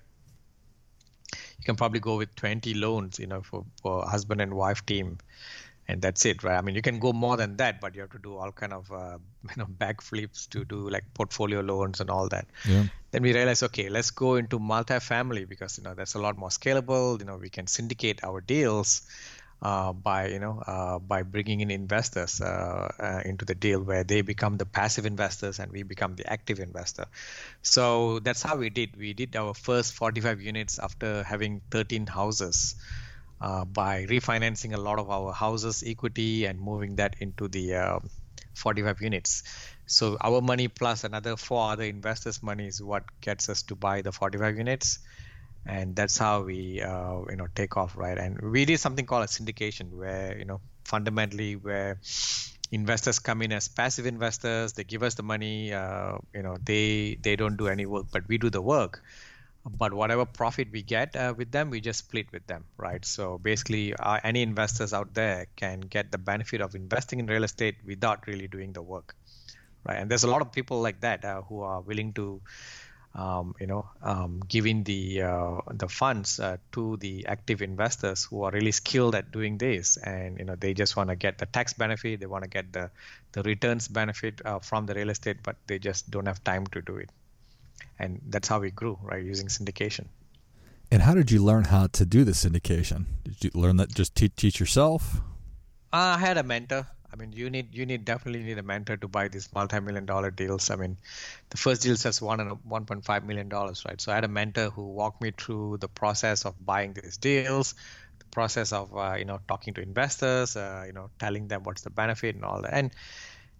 you 1.58 1.64
can 1.64 1.76
probably 1.76 2.00
go 2.00 2.16
with 2.16 2.34
20 2.36 2.74
loans 2.74 3.18
you 3.18 3.26
know 3.26 3.42
for, 3.42 3.64
for 3.82 4.06
husband 4.06 4.40
and 4.40 4.54
wife 4.54 4.84
team 4.86 5.18
and 5.86 6.00
that's 6.00 6.24
it 6.24 6.42
right? 6.42 6.56
I 6.56 6.62
mean 6.62 6.74
you 6.74 6.82
can 6.82 6.98
go 6.98 7.12
more 7.12 7.36
than 7.36 7.56
that 7.58 7.80
but 7.80 7.94
you 7.94 8.00
have 8.00 8.10
to 8.10 8.18
do 8.18 8.36
all 8.36 8.52
kind 8.52 8.72
of 8.72 8.90
uh, 8.90 9.18
you 9.50 9.56
know 9.56 9.66
backflips 9.66 10.48
to 10.50 10.64
do 10.64 10.88
like 10.88 11.04
portfolio 11.14 11.60
loans 11.60 12.00
and 12.00 12.10
all 12.10 12.28
that. 12.28 12.46
Yeah. 12.68 12.84
then 13.10 13.22
we 13.22 13.34
realized 13.34 13.62
okay 13.64 13.88
let's 13.88 14.10
go 14.10 14.36
into 14.36 14.58
multifamily 14.58 15.48
because 15.48 15.78
you 15.78 15.84
know 15.84 15.94
that's 15.94 16.14
a 16.14 16.18
lot 16.18 16.38
more 16.38 16.48
scalable. 16.48 17.18
You 17.18 17.26
know 17.26 17.36
we 17.36 17.50
can 17.50 17.66
syndicate 17.66 18.24
our 18.24 18.40
deals 18.40 19.02
by 19.64 20.28
you 20.28 20.38
know 20.38 20.62
uh, 20.66 20.98
by 20.98 21.22
bringing 21.22 21.60
in 21.60 21.70
investors 21.70 22.40
uh, 22.40 22.92
uh, 22.98 23.20
into 23.24 23.44
the 23.44 23.54
deal 23.54 23.80
where 23.80 24.04
they 24.04 24.20
become 24.20 24.56
the 24.58 24.66
passive 24.66 25.06
investors 25.06 25.58
and 25.58 25.72
we 25.72 25.82
become 25.82 26.16
the 26.16 26.30
active 26.30 26.60
investor. 26.60 27.06
So 27.62 28.18
that's 28.20 28.42
how 28.42 28.56
we 28.56 28.70
did. 28.70 28.96
We 28.96 29.14
did 29.14 29.36
our 29.36 29.54
first 29.54 29.94
45 29.94 30.42
units 30.42 30.78
after 30.78 31.22
having 31.22 31.62
13 31.70 32.06
houses 32.06 32.76
uh, 33.40 33.64
by 33.64 34.06
refinancing 34.06 34.74
a 34.74 34.80
lot 34.80 34.98
of 34.98 35.10
our 35.10 35.32
houses 35.32 35.82
equity 35.86 36.44
and 36.44 36.60
moving 36.60 36.96
that 36.96 37.16
into 37.20 37.48
the 37.48 37.74
uh, 37.74 37.98
45 38.54 39.00
units. 39.00 39.42
So 39.86 40.16
our 40.20 40.40
money 40.40 40.68
plus 40.68 41.04
another 41.04 41.36
four 41.36 41.72
other 41.72 41.84
investors' 41.84 42.42
money 42.42 42.66
is 42.66 42.82
what 42.82 43.04
gets 43.20 43.48
us 43.48 43.62
to 43.64 43.76
buy 43.76 44.02
the 44.02 44.12
45 44.12 44.56
units, 44.56 44.98
and 45.66 45.96
that's 45.96 46.18
how 46.18 46.42
we 46.42 46.82
uh, 46.82 47.20
you 47.30 47.36
know 47.36 47.46
take 47.54 47.76
off, 47.76 47.96
right? 47.96 48.18
And 48.18 48.40
we 48.40 48.64
did 48.64 48.80
something 48.80 49.06
called 49.06 49.24
a 49.24 49.26
syndication, 49.26 49.90
where 49.92 50.36
you 50.38 50.44
know 50.44 50.60
fundamentally 50.84 51.56
where 51.56 51.98
investors 52.72 53.18
come 53.18 53.42
in 53.42 53.52
as 53.52 53.68
passive 53.68 54.06
investors, 54.06 54.72
they 54.74 54.84
give 54.84 55.02
us 55.02 55.14
the 55.14 55.22
money, 55.22 55.72
uh, 55.72 56.18
you 56.34 56.42
know 56.42 56.56
they 56.62 57.18
they 57.22 57.36
don't 57.36 57.56
do 57.56 57.68
any 57.68 57.86
work, 57.86 58.06
but 58.12 58.28
we 58.28 58.38
do 58.38 58.50
the 58.50 58.62
work. 58.62 59.02
But 59.78 59.94
whatever 59.94 60.26
profit 60.26 60.68
we 60.70 60.82
get 60.82 61.16
uh, 61.16 61.32
with 61.34 61.50
them 61.50 61.70
we 61.70 61.80
just 61.80 62.00
split 62.00 62.30
with 62.32 62.46
them 62.46 62.66
right? 62.76 63.02
So 63.02 63.38
basically 63.38 63.94
uh, 63.94 64.20
any 64.22 64.42
investors 64.42 64.92
out 64.92 65.14
there 65.14 65.46
can 65.56 65.80
get 65.80 66.12
the 66.12 66.18
benefit 66.18 66.60
of 66.60 66.74
investing 66.74 67.18
in 67.18 67.26
real 67.26 67.44
estate 67.44 67.76
without 67.86 68.26
really 68.26 68.46
doing 68.46 68.74
the 68.74 68.82
work 68.82 69.14
right? 69.84 69.98
And 69.98 70.10
there's 70.10 70.24
a 70.24 70.30
lot 70.30 70.42
of 70.42 70.52
people 70.52 70.80
like 70.80 71.00
that 71.00 71.24
uh, 71.24 71.42
who 71.42 71.60
are 71.62 71.80
willing 71.80 72.12
to 72.14 72.40
um, 73.14 73.54
you 73.60 73.66
know 73.66 73.88
um, 74.02 74.40
giving 74.48 74.82
the 74.84 75.22
uh, 75.22 75.60
the 75.72 75.88
funds 75.88 76.40
uh, 76.40 76.56
to 76.72 76.96
the 76.96 77.26
active 77.26 77.62
investors 77.62 78.24
who 78.24 78.42
are 78.42 78.50
really 78.50 78.72
skilled 78.72 79.14
at 79.14 79.30
doing 79.30 79.58
this. 79.58 79.96
And 79.96 80.38
you 80.38 80.44
know 80.44 80.56
they 80.56 80.74
just 80.74 80.96
want 80.96 81.10
to 81.10 81.16
get 81.16 81.38
the 81.38 81.46
tax 81.46 81.72
benefit 81.72 82.20
they 82.20 82.26
want 82.26 82.44
to 82.44 82.50
get 82.50 82.72
the 82.72 82.90
the 83.32 83.42
returns 83.42 83.88
benefit 83.88 84.40
uh, 84.44 84.58
from 84.58 84.86
the 84.86 84.94
real 84.94 85.10
estate 85.10 85.38
but 85.42 85.56
they 85.66 85.78
just 85.78 86.10
don't 86.10 86.26
have 86.26 86.42
time 86.44 86.66
to 86.68 86.82
do 86.82 86.96
it. 86.96 87.10
And 87.98 88.20
that's 88.28 88.48
how 88.48 88.60
we 88.60 88.70
grew 88.70 88.98
right? 89.02 89.24
Using 89.24 89.46
syndication. 89.46 90.06
And 90.90 91.02
how 91.02 91.14
did 91.14 91.30
you 91.30 91.42
learn 91.42 91.64
how 91.64 91.86
to 91.88 92.04
do 92.04 92.24
the 92.24 92.32
syndication? 92.32 93.06
Did 93.24 93.44
you 93.44 93.50
learn 93.54 93.76
that 93.76 93.94
just 93.94 94.14
te- 94.14 94.28
teach 94.28 94.60
yourself? 94.60 95.20
Uh, 95.92 96.16
i 96.16 96.18
had 96.18 96.36
a 96.36 96.42
mentor 96.42 96.86
i 97.14 97.16
mean 97.16 97.32
you 97.32 97.48
need 97.48 97.72
you 97.72 97.86
need 97.86 98.04
definitely 98.04 98.42
need 98.42 98.58
a 98.58 98.62
mentor 98.62 98.96
to 98.96 99.08
buy 99.08 99.28
these 99.28 99.48
multi-million 99.54 100.04
dollar 100.04 100.30
deals. 100.30 100.70
I 100.70 100.76
mean 100.76 100.96
the 101.50 101.56
first 101.56 101.82
deal 101.82 101.96
says 101.96 102.20
one 102.20 102.40
and 102.40 102.50
1.5 102.68 103.24
million 103.24 103.48
dollars 103.48 103.84
right? 103.86 104.00
So 104.00 104.10
i 104.12 104.16
had 104.16 104.24
a 104.24 104.28
mentor 104.28 104.70
who 104.70 104.82
walked 104.82 105.22
me 105.22 105.30
through 105.30 105.78
the 105.78 105.88
process 105.88 106.44
of 106.44 106.54
buying 106.64 106.94
these 106.94 107.16
deals 107.16 107.74
the 108.18 108.24
process 108.26 108.72
of 108.72 108.96
uh, 108.96 109.14
you 109.16 109.24
know 109.24 109.38
talking 109.46 109.74
to 109.74 109.80
investors 109.80 110.56
uh, 110.56 110.82
you 110.86 110.92
know 110.92 111.10
telling 111.18 111.46
them 111.48 111.62
what's 111.62 111.82
the 111.82 111.90
benefit 111.90 112.34
and 112.34 112.44
all 112.44 112.62
that. 112.62 112.74
And 112.74 112.90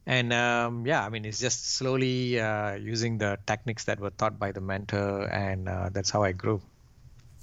and 0.07 0.33
um, 0.33 0.87
yeah 0.87 1.05
i 1.07 1.09
mean 1.09 1.25
it's 1.25 1.39
just 1.39 1.75
slowly 1.77 2.41
uh, 2.41 2.75
using 2.75 3.19
the 3.19 3.39
techniques 3.47 3.85
that 3.85 4.01
were 4.01 4.11
taught 4.11 4.39
by 4.39 4.53
the 4.53 4.61
mentor 4.61 5.23
and 5.33 5.69
uh, 5.69 5.91
that's 5.93 6.11
how 6.11 6.23
i 6.23 6.33
grew. 6.33 6.61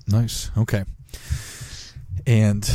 Nice. 0.08 0.51
Okay. 0.58 0.84
And 2.27 2.70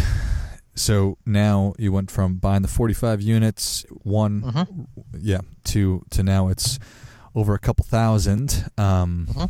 so 0.77 1.19
now 1.25 1.75
you 1.79 1.91
went 1.91 2.11
from 2.11 2.37
buying 2.37 2.63
the 2.63 2.69
45 2.69 3.21
units 3.21 3.85
one 4.03 4.43
mm-hmm. 4.43 4.83
yeah 5.19 5.41
to 5.65 6.05
to 6.11 6.23
now 6.23 6.49
it's 6.49 6.79
over 7.35 7.55
a 7.55 7.59
couple 7.59 7.85
thousand 7.85 8.71
um, 8.79 9.27
mm-hmm. 9.31 9.45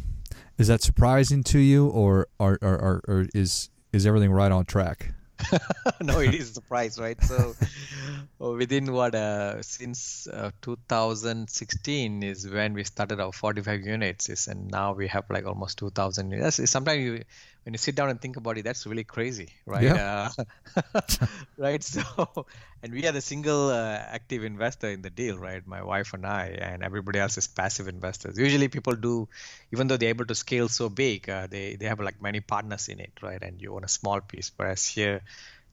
is 0.58 0.68
that 0.68 0.82
surprising 0.82 1.42
to 1.42 1.58
you 1.58 1.88
or, 1.88 2.28
or, 2.38 2.58
or, 2.62 3.02
or 3.06 3.26
is 3.34 3.70
is 3.92 4.06
everything 4.06 4.30
right 4.30 4.52
on 4.52 4.64
track 4.64 5.12
no, 6.00 6.20
it 6.20 6.34
is 6.34 6.54
the 6.54 6.60
price, 6.60 6.98
right? 6.98 7.22
So 7.22 7.54
within 8.38 8.92
what 8.92 9.14
uh, 9.14 9.62
since 9.62 10.26
uh, 10.26 10.50
2016 10.62 12.22
is 12.22 12.48
when 12.48 12.72
we 12.74 12.84
started 12.84 13.20
our 13.20 13.32
45 13.32 13.82
units, 13.82 14.28
is 14.28 14.48
and 14.48 14.70
now 14.70 14.94
we 14.94 15.08
have 15.08 15.24
like 15.30 15.46
almost 15.46 15.78
2,000 15.78 16.30
units. 16.30 16.70
Sometimes 16.70 17.00
you 17.00 17.24
when 17.66 17.74
you 17.74 17.78
sit 17.78 17.96
down 17.96 18.08
and 18.10 18.20
think 18.20 18.36
about 18.36 18.56
it, 18.56 18.62
that's 18.62 18.86
really 18.86 19.02
crazy, 19.02 19.48
right? 19.66 19.82
Yeah. 19.82 20.30
Uh, 20.76 21.00
right. 21.58 21.82
So, 21.82 22.46
and 22.80 22.92
we 22.92 23.04
are 23.08 23.10
the 23.10 23.20
single 23.20 23.70
uh, 23.70 23.98
active 24.08 24.44
investor 24.44 24.88
in 24.88 25.02
the 25.02 25.10
deal, 25.10 25.36
right? 25.36 25.66
My 25.66 25.82
wife 25.82 26.14
and 26.14 26.24
I, 26.24 26.56
and 26.60 26.84
everybody 26.84 27.18
else 27.18 27.36
is 27.38 27.48
passive 27.48 27.88
investors. 27.88 28.38
Usually, 28.38 28.68
people 28.68 28.94
do, 28.94 29.28
even 29.72 29.88
though 29.88 29.96
they're 29.96 30.10
able 30.10 30.26
to 30.26 30.36
scale 30.36 30.68
so 30.68 30.88
big, 30.88 31.28
uh, 31.28 31.48
they 31.48 31.74
they 31.74 31.86
have 31.86 31.98
like 31.98 32.22
many 32.22 32.38
partners 32.38 32.86
in 32.86 33.00
it, 33.00 33.18
right? 33.20 33.42
And 33.42 33.60
you 33.60 33.74
own 33.74 33.82
a 33.82 33.88
small 33.88 34.20
piece, 34.20 34.52
whereas 34.54 34.86
here. 34.86 35.22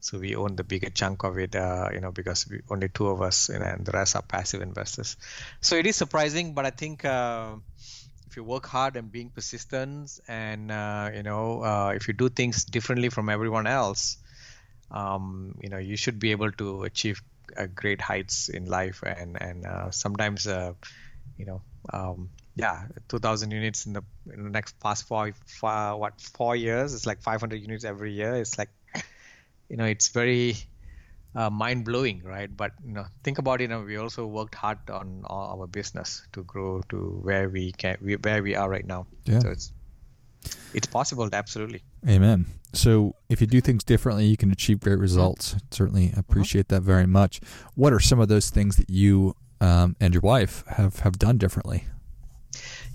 So 0.00 0.18
we 0.18 0.34
own 0.34 0.56
the 0.56 0.64
bigger 0.64 0.90
chunk 0.90 1.22
of 1.22 1.38
it, 1.38 1.54
uh, 1.54 1.90
you 1.94 2.00
know, 2.00 2.10
because 2.10 2.46
we, 2.50 2.60
only 2.68 2.88
two 2.88 3.06
of 3.06 3.22
us, 3.22 3.48
you 3.48 3.58
know, 3.58 3.64
and 3.64 3.86
the 3.86 3.92
rest 3.92 4.16
are 4.16 4.22
passive 4.22 4.60
investors. 4.60 5.16
So 5.62 5.76
it 5.76 5.86
is 5.86 5.96
surprising, 5.96 6.52
but 6.52 6.66
I 6.66 6.70
think 6.70 7.06
uh, 7.06 7.54
if 8.34 8.36
you 8.36 8.42
work 8.42 8.66
hard 8.66 8.96
and 8.96 9.12
being 9.12 9.30
persistent 9.30 10.18
and 10.26 10.72
uh, 10.72 11.08
you 11.14 11.22
know 11.22 11.62
uh, 11.62 11.92
if 11.94 12.08
you 12.08 12.14
do 12.14 12.28
things 12.28 12.64
differently 12.64 13.08
from 13.08 13.28
everyone 13.28 13.68
else 13.68 14.16
um, 14.90 15.54
you 15.62 15.68
know 15.68 15.78
you 15.78 15.96
should 15.96 16.18
be 16.18 16.32
able 16.32 16.50
to 16.50 16.82
achieve 16.82 17.22
uh, 17.56 17.66
great 17.72 18.00
heights 18.00 18.48
in 18.48 18.66
life 18.66 19.04
and 19.06 19.40
and 19.40 19.64
uh, 19.64 19.88
sometimes 19.92 20.48
uh, 20.48 20.72
you 21.36 21.46
know 21.46 21.62
um, 21.92 22.28
yeah 22.56 22.86
2000 23.08 23.52
units 23.52 23.86
in 23.86 23.92
the, 23.92 24.02
in 24.32 24.42
the 24.42 24.50
next 24.50 24.80
past 24.80 25.06
four, 25.06 25.32
four 25.46 25.96
what 25.96 26.20
four 26.20 26.56
years 26.56 26.92
it's 26.92 27.06
like 27.06 27.22
500 27.22 27.62
units 27.62 27.84
every 27.84 28.12
year. 28.12 28.34
It's 28.34 28.58
like 28.58 28.70
you 29.68 29.76
know 29.76 29.84
it's 29.84 30.08
very 30.08 30.56
uh, 31.34 31.50
mind 31.50 31.84
blowing, 31.84 32.22
right? 32.24 32.54
But 32.54 32.72
you 32.86 32.92
know, 32.92 33.06
think 33.22 33.38
about 33.38 33.60
it. 33.60 33.64
You 33.64 33.68
know, 33.68 33.82
we 33.82 33.96
also 33.96 34.26
worked 34.26 34.54
hard 34.54 34.78
on 34.90 35.24
our 35.28 35.66
business 35.66 36.26
to 36.32 36.42
grow 36.44 36.82
to 36.88 37.20
where 37.22 37.48
we 37.48 37.72
can, 37.72 37.96
where 38.22 38.42
we 38.42 38.54
are 38.54 38.68
right 38.68 38.86
now. 38.86 39.06
Yeah. 39.24 39.40
So 39.40 39.50
it's 39.50 39.72
it's 40.74 40.86
possible, 40.86 41.28
absolutely. 41.32 41.82
Amen. 42.08 42.46
So 42.72 43.14
if 43.28 43.40
you 43.40 43.46
do 43.46 43.60
things 43.60 43.84
differently, 43.84 44.26
you 44.26 44.36
can 44.36 44.50
achieve 44.50 44.80
great 44.80 44.98
results. 44.98 45.50
Mm-hmm. 45.50 45.58
Certainly 45.70 46.12
appreciate 46.16 46.68
mm-hmm. 46.68 46.74
that 46.76 46.82
very 46.82 47.06
much. 47.06 47.40
What 47.74 47.92
are 47.92 48.00
some 48.00 48.20
of 48.20 48.28
those 48.28 48.50
things 48.50 48.76
that 48.76 48.90
you 48.90 49.36
um, 49.60 49.96
and 50.00 50.12
your 50.12 50.20
wife 50.20 50.64
have 50.68 51.00
have 51.00 51.18
done 51.18 51.38
differently? 51.38 51.84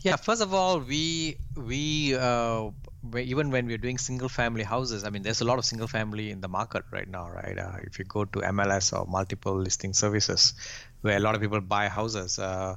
Yeah, 0.01 0.15
first 0.15 0.41
of 0.41 0.53
all, 0.53 0.79
we 0.79 1.37
we 1.55 2.15
uh, 2.15 2.69
even 3.17 3.51
when 3.51 3.65
we're 3.67 3.77
doing 3.77 3.97
single 3.97 4.29
family 4.29 4.63
houses, 4.63 5.03
I 5.03 5.09
mean, 5.09 5.23
there's 5.23 5.41
a 5.41 5.45
lot 5.45 5.57
of 5.59 5.65
single 5.65 5.87
family 5.87 6.31
in 6.31 6.39
the 6.39 6.47
market 6.47 6.83
right 6.91 7.07
now, 7.07 7.29
right? 7.29 7.57
Uh, 7.57 7.77
if 7.83 7.99
you 7.99 8.05
go 8.05 8.23
to 8.25 8.39
MLS 8.39 8.93
or 8.97 9.05
multiple 9.07 9.57
listing 9.59 9.93
services, 9.93 10.53
where 11.01 11.17
a 11.17 11.19
lot 11.19 11.35
of 11.35 11.41
people 11.41 11.59
buy 11.59 11.89
houses, 11.89 12.39
uh, 12.39 12.75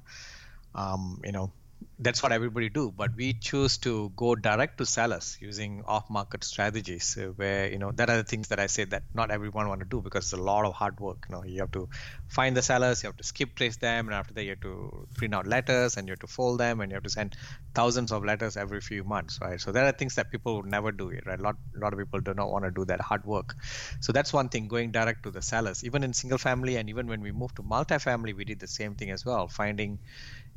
um, 0.75 1.21
you 1.25 1.33
know, 1.33 1.53
that's 1.99 2.23
what 2.23 2.33
everybody 2.33 2.69
do 2.69 2.93
but 2.97 3.11
we 3.17 3.33
choose 3.35 3.79
to 3.79 4.11
go 4.17 4.35
direct 4.35 4.79
to 4.79 4.87
sellers 4.87 5.37
using 5.41 5.83
off 5.87 6.09
market 6.11 6.45
strategies 6.45 7.17
uh, 7.21 7.27
where 7.37 7.71
you 7.71 7.79
know 7.79 7.93
that 7.93 8.11
are 8.11 8.17
the 8.17 8.25
things 8.25 8.49
that 8.49 8.61
i 8.61 8.67
say 8.67 8.85
that 8.85 9.03
not 9.15 9.31
everyone 9.31 9.69
want 9.69 9.81
to 9.81 9.87
do 9.87 10.01
because 10.01 10.25
it's 10.25 10.33
a 10.33 10.37
lot 10.37 10.65
of 10.65 10.75
hard 10.75 10.99
work 11.01 11.25
you 11.29 11.35
know. 11.35 11.45
You 11.45 11.61
have 11.61 11.71
to 11.73 11.89
find 12.29 12.57
the 12.57 12.63
sellers 12.63 13.03
you 13.03 13.09
have 13.09 13.17
to 13.17 13.25
skip 13.25 13.55
trace 13.55 13.77
them 13.77 14.09
and 14.09 14.15
after 14.15 14.35
that 14.35 14.43
you 14.45 14.51
have 14.51 14.61
to 14.61 15.07
print 15.17 15.35
out 15.35 15.47
letters 15.47 15.97
and 15.97 16.09
you 16.09 16.13
have 16.13 16.21
to 16.21 16.27
fold 16.27 16.61
them 16.61 16.81
and 16.81 16.91
you 16.91 16.95
have 16.97 17.03
to 17.05 17.11
send 17.11 17.37
thousands 17.75 18.13
of 18.13 18.25
letters 18.25 18.57
every 18.57 18.81
few 18.81 19.05
months 19.05 19.39
right? 19.41 19.61
So 19.61 19.73
there 19.73 19.85
are 19.85 19.93
things 19.93 20.15
that 20.17 20.31
people 20.31 20.57
would 20.57 20.67
never 20.67 20.93
do 20.93 21.09
it 21.11 21.25
right? 21.27 21.39
A 21.39 21.43
lot, 21.43 21.57
a 21.77 21.79
lot 21.79 21.93
of 21.93 21.99
people 21.99 22.21
do 22.21 22.35
not 22.35 22.51
want 22.51 22.65
to 22.65 22.71
do 22.71 22.85
that 22.87 23.01
hard 23.01 23.25
work. 23.25 23.55
So 24.01 24.13
that's 24.13 24.33
one 24.33 24.49
thing 24.49 24.69
going 24.69 24.91
direct 24.93 25.23
to 25.25 25.31
the 25.31 25.43
sellers. 25.43 25.85
Even 25.85 26.03
in 26.05 26.13
single 26.13 26.39
family 26.39 26.77
and 26.77 26.89
even 26.89 27.07
when 27.07 27.21
we 27.21 27.33
moved 27.33 27.57
to 27.57 27.63
multifamily 27.63 28.35
we 28.37 28.45
did 28.45 28.61
the 28.61 28.67
same 28.67 28.95
thing 28.95 29.11
as 29.11 29.25
well 29.25 29.49
finding 29.49 29.99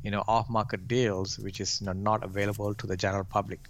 you 0.06 0.12
know 0.14 0.24
off-market 0.34 0.86
deals 0.96 1.38
which 1.46 1.60
is 1.64 1.80
you 1.80 1.86
know, 1.86 1.96
not 2.10 2.22
available 2.30 2.74
to 2.82 2.86
the 2.86 2.96
general 3.04 3.24
public 3.24 3.60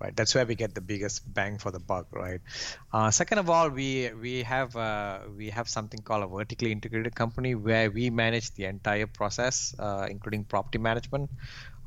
right? 0.00 0.14
That's 0.14 0.34
where 0.34 0.46
we 0.46 0.54
get 0.54 0.74
the 0.74 0.80
biggest 0.80 1.22
bang 1.34 1.58
for 1.58 1.70
the 1.76 1.80
buck 1.80 2.06
right? 2.12 2.40
Uh, 2.92 3.10
second 3.10 3.38
of 3.38 3.50
all 3.50 3.68
we 3.68 4.10
we 4.26 4.34
have 4.42 4.76
uh, 4.76 5.20
we 5.36 5.50
have 5.50 5.68
something 5.76 6.00
called 6.00 6.24
a 6.24 6.28
vertically 6.28 6.72
integrated 6.72 7.14
company 7.14 7.54
where 7.54 7.90
we 7.90 8.10
manage 8.10 8.52
the 8.54 8.66
entire 8.66 9.06
process 9.06 9.74
uh, 9.78 10.06
including 10.10 10.44
property 10.44 10.78
management 10.78 11.30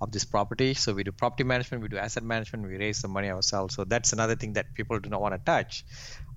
of 0.02 0.12
this 0.12 0.26
property. 0.26 0.74
So 0.74 0.94
we 0.94 1.04
do 1.04 1.12
property 1.12 1.44
management 1.44 1.84
we 1.84 1.90
do 1.90 1.98
asset 1.98 2.24
management 2.24 2.68
we 2.68 2.78
raise 2.78 3.02
the 3.02 3.08
money 3.08 3.30
ourselves. 3.30 3.76
So 3.76 3.84
that's 3.86 4.14
another 4.14 4.36
thing 4.36 4.54
that 4.54 4.74
people 4.74 5.00
do 5.00 5.10
not 5.10 5.22
want 5.22 5.36
to 5.36 5.42
touch. 5.46 5.86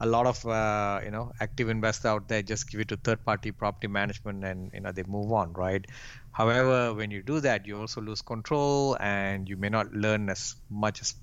A 0.01 0.07
lot 0.07 0.27
of 0.27 0.45
uh, 0.47 1.01
you 1.05 1.11
know 1.11 1.33
active 1.41 1.71
investors 1.71 2.05
out 2.05 2.29
there 2.29 2.43
just 2.43 2.71
give 2.71 2.81
it 2.81 2.89
to 2.89 2.97
third 2.97 3.25
party 3.25 3.53
property 3.53 3.89
management 3.89 4.45
and 4.45 4.71
you 4.75 4.81
know 4.81 4.93
they 4.93 5.05
move 5.05 5.33
on 5.33 5.53
right? 5.55 5.85
However, 6.31 6.95
when 6.95 7.11
you 7.11 7.23
do 7.23 7.41
that, 7.41 7.67
you 7.67 7.79
also 7.79 8.01
lose 8.01 8.21
control 8.21 8.97
and 9.01 9.49
you 9.49 9.57
may 9.57 9.69
not 9.69 9.93
learn 9.93 10.29
as 10.29 10.57
much 10.69 11.01
as 11.01 11.15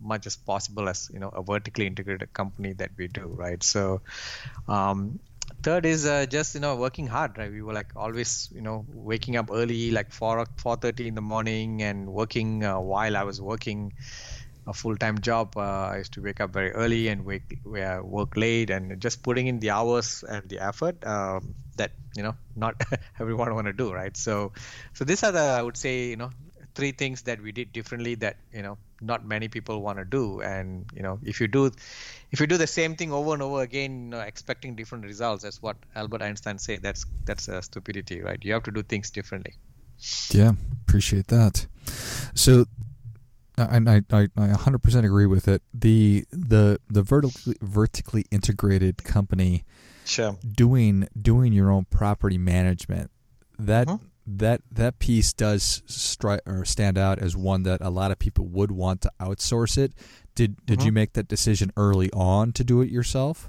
much 0.00 0.26
as 0.26 0.36
possible 0.36 0.88
as 0.88 1.10
you 1.12 1.18
know 1.18 1.28
a 1.28 1.42
vertically 1.42 1.86
integrated 1.86 2.32
company 2.32 2.72
that 2.74 2.90
we 2.96 3.08
do, 3.08 3.26
right? 3.26 3.62
So, 3.62 4.02
um, 4.68 5.18
third 5.62 5.86
is 5.86 6.06
uh, 6.06 6.26
just 6.26 6.54
you 6.54 6.60
know 6.60 6.76
working 6.76 7.06
hard, 7.06 7.38
right? 7.38 7.50
We 7.50 7.62
were 7.62 7.72
like 7.72 7.92
always 7.96 8.48
you 8.54 8.60
know 8.62 8.84
waking 8.88 9.36
up 9.36 9.50
early, 9.52 9.90
like 9.90 10.12
four 10.12 10.46
four 10.56 10.76
thirty 10.76 11.08
in 11.08 11.14
the 11.14 11.20
morning, 11.22 11.82
and 11.82 12.08
working 12.12 12.64
uh, 12.64 12.80
while 12.80 13.16
I 13.16 13.22
was 13.24 13.40
working 13.40 13.92
a 14.66 14.72
full-time 14.74 15.20
job. 15.20 15.56
Uh, 15.56 15.90
I 15.94 15.98
used 15.98 16.12
to 16.14 16.22
wake 16.22 16.40
up 16.40 16.52
very 16.52 16.72
early 16.72 17.08
and 17.08 17.24
wake 17.24 17.60
work 17.64 18.36
late, 18.36 18.70
and 18.70 19.00
just 19.00 19.22
putting 19.22 19.46
in 19.46 19.58
the 19.60 19.70
hours 19.70 20.24
and 20.28 20.48
the 20.48 20.60
effort 20.60 21.04
um, 21.06 21.54
that 21.76 21.92
you 22.16 22.22
know 22.22 22.36
not 22.56 22.80
everyone 23.20 23.54
want 23.54 23.66
to 23.66 23.72
do, 23.72 23.92
right? 23.92 24.16
So, 24.16 24.52
so 24.94 25.04
these 25.04 25.22
are 25.24 25.32
the 25.32 25.40
I 25.40 25.62
would 25.62 25.76
say 25.76 26.08
you 26.10 26.16
know 26.16 26.30
three 26.74 26.92
things 26.92 27.22
that 27.22 27.40
we 27.40 27.52
did 27.52 27.72
differently 27.72 28.14
that 28.14 28.36
you 28.52 28.62
know 28.62 28.78
not 29.00 29.24
many 29.24 29.48
people 29.48 29.80
want 29.82 29.98
to 29.98 30.04
do 30.04 30.40
and 30.42 30.86
you 30.94 31.02
know 31.02 31.18
if 31.22 31.40
you 31.40 31.48
do 31.48 31.70
if 32.30 32.40
you 32.40 32.46
do 32.46 32.56
the 32.56 32.66
same 32.66 32.96
thing 32.96 33.12
over 33.12 33.32
and 33.32 33.42
over 33.42 33.62
again 33.62 34.04
you 34.04 34.10
know, 34.10 34.20
expecting 34.20 34.74
different 34.74 35.04
results 35.04 35.42
that's 35.42 35.62
what 35.62 35.76
albert 35.94 36.22
einstein 36.22 36.58
said 36.58 36.82
that's 36.82 37.06
that's 37.24 37.48
a 37.48 37.62
stupidity 37.62 38.20
right 38.20 38.44
you 38.44 38.52
have 38.52 38.62
to 38.62 38.70
do 38.70 38.82
things 38.82 39.10
differently 39.10 39.54
yeah 40.30 40.52
appreciate 40.86 41.26
that 41.28 41.66
so 42.34 42.64
and 43.68 43.90
I, 43.90 44.02
I, 44.10 44.28
I 44.36 44.48
100% 44.48 45.04
agree 45.04 45.26
with 45.26 45.46
it. 45.48 45.62
The 45.74 46.24
the 46.30 46.80
the 46.88 47.02
vertically 47.02 47.56
vertically 47.60 48.24
integrated 48.30 49.04
company, 49.04 49.64
sure. 50.04 50.38
doing 50.50 51.08
doing 51.20 51.52
your 51.52 51.70
own 51.70 51.84
property 51.84 52.38
management 52.38 53.10
that 53.58 53.86
mm-hmm. 53.86 54.04
That 54.38 54.62
that 54.70 54.98
piece 54.98 55.32
does 55.32 55.82
stri- 55.86 56.40
or 56.46 56.64
stand 56.64 56.96
out 56.96 57.18
as 57.18 57.36
one 57.36 57.62
that 57.64 57.80
a 57.80 57.90
lot 57.90 58.10
of 58.10 58.18
people 58.18 58.46
would 58.46 58.70
want 58.70 59.00
to 59.02 59.12
outsource 59.20 59.76
it. 59.76 59.92
Did 60.34 60.64
did 60.66 60.78
mm-hmm. 60.78 60.86
you 60.86 60.92
make 60.92 61.12
that 61.14 61.28
decision 61.28 61.72
early 61.76 62.10
on 62.12 62.52
to 62.52 62.64
do 62.64 62.80
it 62.80 62.90
yourself? 62.90 63.48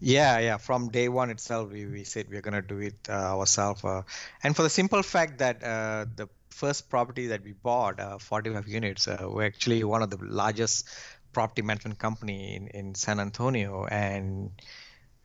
Yeah, 0.00 0.38
yeah. 0.38 0.56
From 0.58 0.90
day 0.90 1.08
one 1.08 1.30
itself, 1.30 1.72
we, 1.72 1.86
we 1.86 2.04
said 2.04 2.26
we're 2.28 2.42
gonna 2.42 2.62
do 2.62 2.78
it 2.80 2.96
uh, 3.08 3.38
ourselves, 3.38 3.84
uh, 3.84 4.02
and 4.42 4.54
for 4.54 4.62
the 4.62 4.70
simple 4.70 5.02
fact 5.02 5.38
that 5.38 5.62
uh, 5.62 6.06
the 6.16 6.28
first 6.50 6.88
property 6.88 7.26
that 7.28 7.42
we 7.44 7.52
bought, 7.52 8.00
uh, 8.00 8.18
45 8.18 8.66
units, 8.66 9.08
uh, 9.08 9.26
we're 9.28 9.44
actually 9.44 9.84
one 9.84 10.02
of 10.02 10.10
the 10.10 10.18
largest 10.22 10.88
property 11.32 11.60
management 11.60 11.98
company 11.98 12.56
in, 12.56 12.68
in 12.68 12.94
San 12.94 13.20
Antonio, 13.20 13.86
and 13.86 14.50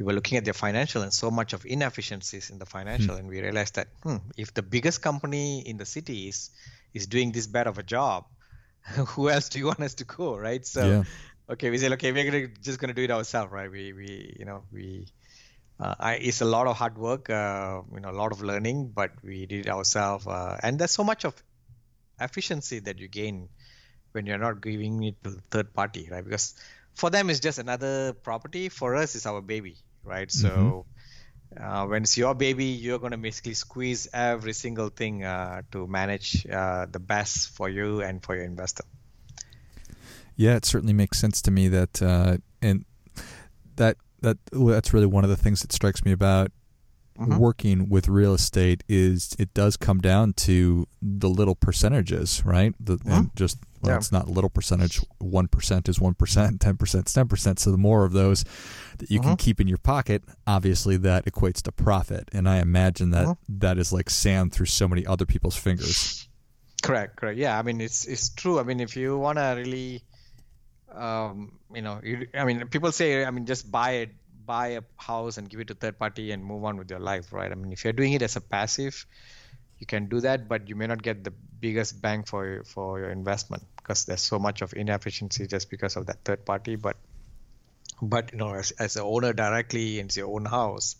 we 0.01 0.05
were 0.05 0.13
looking 0.13 0.37
at 0.37 0.45
their 0.45 0.55
financial 0.55 1.03
and 1.03 1.13
so 1.13 1.29
much 1.29 1.53
of 1.53 1.63
inefficiencies 1.63 2.49
in 2.49 2.57
the 2.57 2.65
financial, 2.65 3.13
hmm. 3.13 3.19
and 3.19 3.29
we 3.29 3.39
realized 3.39 3.75
that 3.75 3.87
hmm, 4.01 4.17
if 4.35 4.51
the 4.53 4.63
biggest 4.63 5.01
company 5.01 5.61
in 5.61 5.77
the 5.77 5.85
city 5.85 6.27
is 6.27 6.49
is 6.93 7.05
doing 7.05 7.31
this 7.31 7.45
bad 7.45 7.67
of 7.67 7.77
a 7.77 7.83
job, 7.83 8.25
who 9.13 9.29
else 9.29 9.49
do 9.49 9.59
you 9.59 9.67
want 9.67 9.79
us 9.81 9.93
to 9.95 10.05
go, 10.05 10.35
right? 10.35 10.65
So, 10.65 10.85
yeah. 10.87 11.03
okay, 11.53 11.69
we 11.69 11.77
said, 11.77 11.91
okay, 11.93 12.11
we're 12.11 12.25
gonna 12.25 12.47
just 12.61 12.79
gonna 12.79 12.95
do 12.95 13.03
it 13.03 13.11
ourselves, 13.11 13.51
right? 13.51 13.69
We 13.69 13.93
we 13.93 14.35
you 14.39 14.45
know 14.45 14.63
we. 14.71 15.07
Uh, 15.79 15.95
I, 15.99 16.13
it's 16.15 16.41
a 16.41 16.45
lot 16.45 16.67
of 16.67 16.77
hard 16.77 16.95
work, 16.95 17.29
uh, 17.31 17.81
you 17.91 17.99
know, 18.01 18.11
a 18.11 18.17
lot 18.23 18.31
of 18.31 18.43
learning, 18.43 18.91
but 18.93 19.13
we 19.23 19.47
did 19.47 19.65
it 19.65 19.69
ourselves, 19.69 20.27
uh, 20.27 20.59
and 20.61 20.77
there's 20.77 20.91
so 20.91 21.03
much 21.03 21.25
of 21.25 21.33
efficiency 22.19 22.79
that 22.79 22.99
you 22.99 23.07
gain 23.07 23.49
when 24.11 24.27
you're 24.27 24.37
not 24.37 24.61
giving 24.61 25.01
it 25.03 25.23
to 25.23 25.37
third 25.49 25.73
party, 25.73 26.07
right? 26.11 26.23
Because 26.23 26.53
for 26.93 27.09
them 27.09 27.31
it's 27.31 27.39
just 27.39 27.57
another 27.57 28.13
property. 28.13 28.69
For 28.69 28.95
us, 28.95 29.15
it's 29.15 29.25
our 29.25 29.41
baby, 29.41 29.77
right? 30.03 30.27
Mm-hmm. 30.27 30.47
So 30.47 30.85
uh, 31.59 31.85
when 31.85 32.03
it's 32.03 32.17
your 32.17 32.33
baby, 32.33 32.65
you're 32.65 32.99
going 32.99 33.11
to 33.11 33.17
basically 33.17 33.53
squeeze 33.53 34.07
every 34.13 34.53
single 34.53 34.89
thing 34.89 35.23
uh, 35.23 35.63
to 35.71 35.87
manage 35.87 36.45
uh, 36.47 36.85
the 36.89 36.99
best 36.99 37.49
for 37.49 37.69
you 37.69 38.01
and 38.01 38.23
for 38.23 38.35
your 38.35 38.45
investor. 38.45 38.83
Yeah, 40.35 40.55
it 40.55 40.65
certainly 40.65 40.93
makes 40.93 41.19
sense 41.19 41.41
to 41.43 41.51
me 41.51 41.67
that, 41.67 42.01
uh, 42.01 42.37
and 42.61 42.85
that 43.75 43.97
that 44.21 44.37
that's 44.51 44.93
really 44.93 45.05
one 45.05 45.23
of 45.23 45.29
the 45.29 45.37
things 45.37 45.61
that 45.61 45.71
strikes 45.71 46.05
me 46.05 46.11
about 46.11 46.51
mm-hmm. 47.21 47.37
working 47.37 47.89
with 47.89 48.07
real 48.07 48.33
estate 48.33 48.83
is 48.87 49.35
it 49.39 49.53
does 49.53 49.77
come 49.77 49.99
down 49.99 50.33
to 50.33 50.87
the 51.01 51.29
little 51.29 51.55
percentages, 51.55 52.43
right? 52.45 52.73
The, 52.79 52.97
mm-hmm. 52.97 53.11
And 53.11 53.35
just 53.35 53.57
well, 53.81 53.93
yeah. 53.93 53.97
it's 53.97 54.11
not 54.11 54.29
little 54.29 54.49
percentage. 54.49 55.01
One 55.19 55.47
percent 55.47 55.89
is 55.89 55.99
one 55.99 56.13
percent. 56.13 56.61
Ten 56.61 56.77
percent 56.77 57.07
is 57.07 57.13
ten 57.13 57.27
percent. 57.27 57.59
So 57.59 57.71
the 57.71 57.77
more 57.77 58.05
of 58.05 58.13
those 58.13 58.43
that 58.99 59.09
you 59.09 59.19
mm-hmm. 59.19 59.29
can 59.29 59.37
keep 59.37 59.59
in 59.59 59.67
your 59.67 59.79
pocket, 59.79 60.23
obviously 60.45 60.97
that 60.97 61.25
equates 61.25 61.61
to 61.63 61.71
profit. 61.71 62.29
And 62.31 62.47
I 62.47 62.57
imagine 62.57 63.11
that, 63.11 63.25
mm-hmm. 63.25 63.57
that 63.59 63.77
is 63.77 63.91
like 63.91 64.09
sand 64.09 64.53
through 64.53 64.67
so 64.67 64.87
many 64.87 65.05
other 65.05 65.25
people's 65.25 65.55
fingers. 65.55 66.27
Correct. 66.83 67.15
Correct. 67.15 67.37
Yeah. 67.37 67.57
I 67.57 67.61
mean, 67.63 67.81
it's 67.81 68.05
it's 68.05 68.29
true. 68.29 68.59
I 68.59 68.63
mean, 68.63 68.79
if 68.79 68.95
you 68.95 69.17
want 69.17 69.37
to 69.37 69.55
really, 69.57 70.03
um, 70.93 71.59
you 71.73 71.81
know, 71.81 71.99
you, 72.03 72.27
I 72.33 72.45
mean, 72.45 72.67
people 72.67 72.91
say, 72.91 73.25
I 73.25 73.31
mean, 73.31 73.45
just 73.45 73.71
buy 73.71 73.91
it 73.91 74.09
buy 74.51 74.67
a 74.79 74.83
house 74.97 75.37
and 75.37 75.49
give 75.49 75.61
it 75.63 75.67
to 75.71 75.75
third 75.75 75.97
party 75.97 76.31
and 76.31 76.43
move 76.51 76.65
on 76.69 76.77
with 76.77 76.89
your 76.89 76.99
life, 76.99 77.31
right? 77.31 77.51
I 77.51 77.55
mean, 77.55 77.71
if 77.71 77.83
you're 77.83 77.99
doing 78.01 78.13
it 78.13 78.21
as 78.21 78.35
a 78.35 78.41
passive, 78.41 79.05
you 79.79 79.87
can 79.87 80.09
do 80.13 80.19
that, 80.21 80.47
but 80.47 80.69
you 80.69 80.75
may 80.75 80.87
not 80.87 81.01
get 81.01 81.23
the 81.23 81.33
biggest 81.65 82.01
bang 82.01 82.23
for 82.23 82.43
for 82.65 82.99
your 82.99 83.09
investment 83.09 83.63
because 83.77 84.05
there's 84.05 84.21
so 84.33 84.39
much 84.47 84.61
of 84.61 84.73
inefficiency 84.83 85.47
just 85.47 85.69
because 85.73 85.95
of 85.95 86.05
that 86.07 86.23
third 86.25 86.45
party. 86.45 86.75
But 86.75 86.97
but 88.13 88.33
you 88.33 88.39
know, 88.43 88.53
as 88.53 88.71
as 88.87 88.97
an 88.97 89.03
owner 89.15 89.33
directly 89.33 89.87
into 90.03 90.19
your 90.21 90.35
own 90.35 90.45
house, 90.45 90.95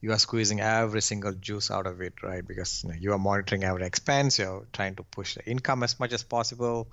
you 0.00 0.12
are 0.16 0.18
squeezing 0.18 0.60
every 0.60 1.02
single 1.02 1.34
juice 1.48 1.70
out 1.70 1.86
of 1.86 2.00
it, 2.08 2.22
right? 2.22 2.46
Because 2.52 2.82
you, 2.82 2.90
know, 2.90 2.96
you 3.06 3.12
are 3.12 3.22
monitoring 3.30 3.64
every 3.64 3.86
expense, 3.86 4.38
you're 4.38 4.66
trying 4.72 4.96
to 4.96 5.02
push 5.18 5.34
the 5.34 5.44
income 5.56 5.82
as 5.82 5.98
much 6.00 6.12
as 6.12 6.22
possible 6.36 6.88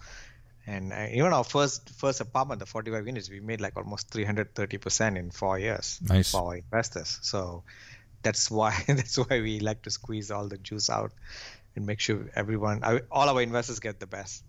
and 0.67 0.91
uh, 0.91 1.07
even 1.11 1.31
our 1.31 1.45
first 1.45 1.89
first 1.91 2.19
apartment, 2.19 2.59
the 2.59 2.65
45 2.65 3.07
units, 3.07 3.29
we 3.29 3.39
made 3.39 3.61
like 3.61 3.77
almost 3.77 4.09
330 4.11 4.77
percent 4.77 5.17
in 5.17 5.31
four 5.31 5.57
years 5.57 5.99
nice. 6.07 6.31
for 6.31 6.41
our 6.41 6.57
investors. 6.57 7.17
So 7.21 7.63
that's 8.21 8.51
why 8.51 8.83
that's 8.87 9.17
why 9.17 9.39
we 9.39 9.61
like 9.61 9.81
to 9.83 9.89
squeeze 9.89 10.29
all 10.29 10.47
the 10.47 10.57
juice 10.57 10.89
out 10.89 11.13
and 11.75 11.85
make 11.85 12.01
sure 12.01 12.29
everyone, 12.35 12.83
all 13.09 13.29
our 13.29 13.41
investors 13.41 13.79
get 13.79 13.99
the 13.99 14.07
best. 14.07 14.43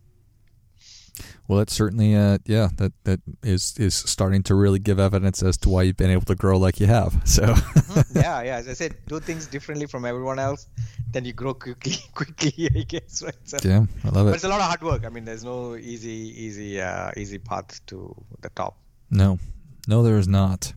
Well, 1.46 1.59
that's 1.59 1.72
certainly, 1.72 2.14
uh, 2.14 2.38
yeah, 2.44 2.68
that 2.76 2.92
that 3.04 3.20
is 3.42 3.74
is 3.78 3.94
starting 3.94 4.42
to 4.44 4.54
really 4.54 4.78
give 4.78 4.98
evidence 4.98 5.42
as 5.42 5.57
to 5.59 5.68
why 5.68 5.83
you've 5.83 5.96
been 5.96 6.11
able 6.11 6.26
to 6.26 6.35
grow 6.35 6.59
like 6.59 6.81
you 6.81 6.87
have. 6.87 7.16
So, 7.28 7.42
mm-hmm. 7.44 8.18
yeah, 8.24 8.42
yeah. 8.42 8.57
As 8.57 8.68
I 8.68 8.72
said, 8.72 8.96
do 9.07 9.20
things 9.20 9.46
differently 9.46 9.87
from 9.87 10.04
everyone 10.04 10.38
else, 10.38 10.66
then 11.11 11.24
you 11.24 11.33
grow 11.33 11.54
quickly, 11.54 11.96
quickly. 12.14 12.68
I 12.74 12.83
guess, 12.83 13.22
right? 13.22 13.35
So, 13.44 13.59
yeah, 13.62 13.87
I 14.04 14.09
love 14.09 14.26
it. 14.26 14.31
But 14.31 14.35
it's 14.35 14.44
a 14.44 14.48
lot 14.48 14.61
of 14.61 14.66
hard 14.66 14.83
work. 14.83 15.04
I 15.04 15.09
mean, 15.09 15.24
there's 15.24 15.44
no 15.44 15.76
easy, 15.76 16.35
easy, 16.44 16.81
uh, 16.81 17.11
easy 17.16 17.38
path 17.38 17.85
to 17.87 18.14
the 18.40 18.50
top. 18.50 18.78
No, 19.11 19.38
no, 19.87 20.02
there 20.02 20.18
is 20.18 20.28
not. 20.28 20.72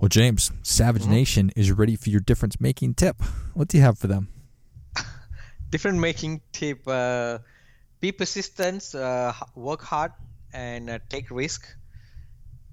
Well, 0.00 0.08
James, 0.08 0.52
Savage 0.62 1.02
mm-hmm. 1.02 1.12
Nation 1.12 1.50
is 1.56 1.72
ready 1.72 1.96
for 1.96 2.10
your 2.10 2.20
difference 2.20 2.60
making 2.60 2.94
tip. 2.94 3.22
What 3.54 3.68
do 3.68 3.76
you 3.78 3.82
have 3.82 3.98
for 3.98 4.06
them? 4.06 4.28
different 5.70 5.98
making 5.98 6.40
tip. 6.52 6.86
Uh, 6.86 7.38
be 8.00 8.12
persistent, 8.12 8.94
uh, 8.94 9.32
work 9.54 9.82
hard, 9.82 10.12
and 10.52 10.90
uh, 10.90 10.98
take 11.08 11.30
risk. 11.30 11.66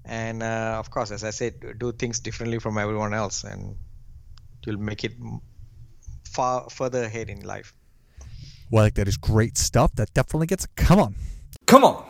And 0.03 0.43
uh, 0.43 0.75
of 0.77 0.91
course, 0.91 1.11
as 1.11 1.23
I 1.23 1.31
said, 1.31 1.79
do 1.79 1.91
things 1.91 2.19
differently 2.19 2.59
from 2.59 2.77
everyone 2.77 3.13
else, 3.13 3.43
and 3.43 3.75
you'll 4.65 4.77
make 4.79 5.03
it 5.03 5.13
far 6.29 6.69
further 6.69 7.03
ahead 7.03 7.29
in 7.29 7.41
life. 7.41 7.73
Well, 8.69 8.83
I 8.83 8.87
think 8.87 8.95
that 8.95 9.07
is 9.07 9.17
great 9.17 9.57
stuff. 9.57 9.95
That 9.95 10.13
definitely 10.13 10.47
gets. 10.47 10.67
Come 10.75 10.99
on, 10.99 11.15
come 11.65 11.83
on. 11.83 12.05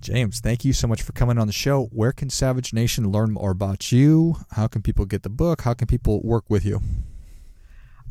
James, 0.00 0.40
thank 0.40 0.64
you 0.64 0.72
so 0.72 0.86
much 0.86 1.02
for 1.02 1.12
coming 1.12 1.38
on 1.38 1.46
the 1.46 1.52
show. 1.52 1.86
Where 1.86 2.12
can 2.12 2.30
Savage 2.30 2.72
Nation 2.72 3.10
learn 3.10 3.32
more 3.32 3.50
about 3.50 3.90
you? 3.90 4.36
How 4.52 4.66
can 4.66 4.82
people 4.82 5.04
get 5.04 5.22
the 5.22 5.30
book? 5.30 5.62
How 5.62 5.74
can 5.74 5.86
people 5.86 6.20
work 6.22 6.44
with 6.48 6.64
you? 6.64 6.80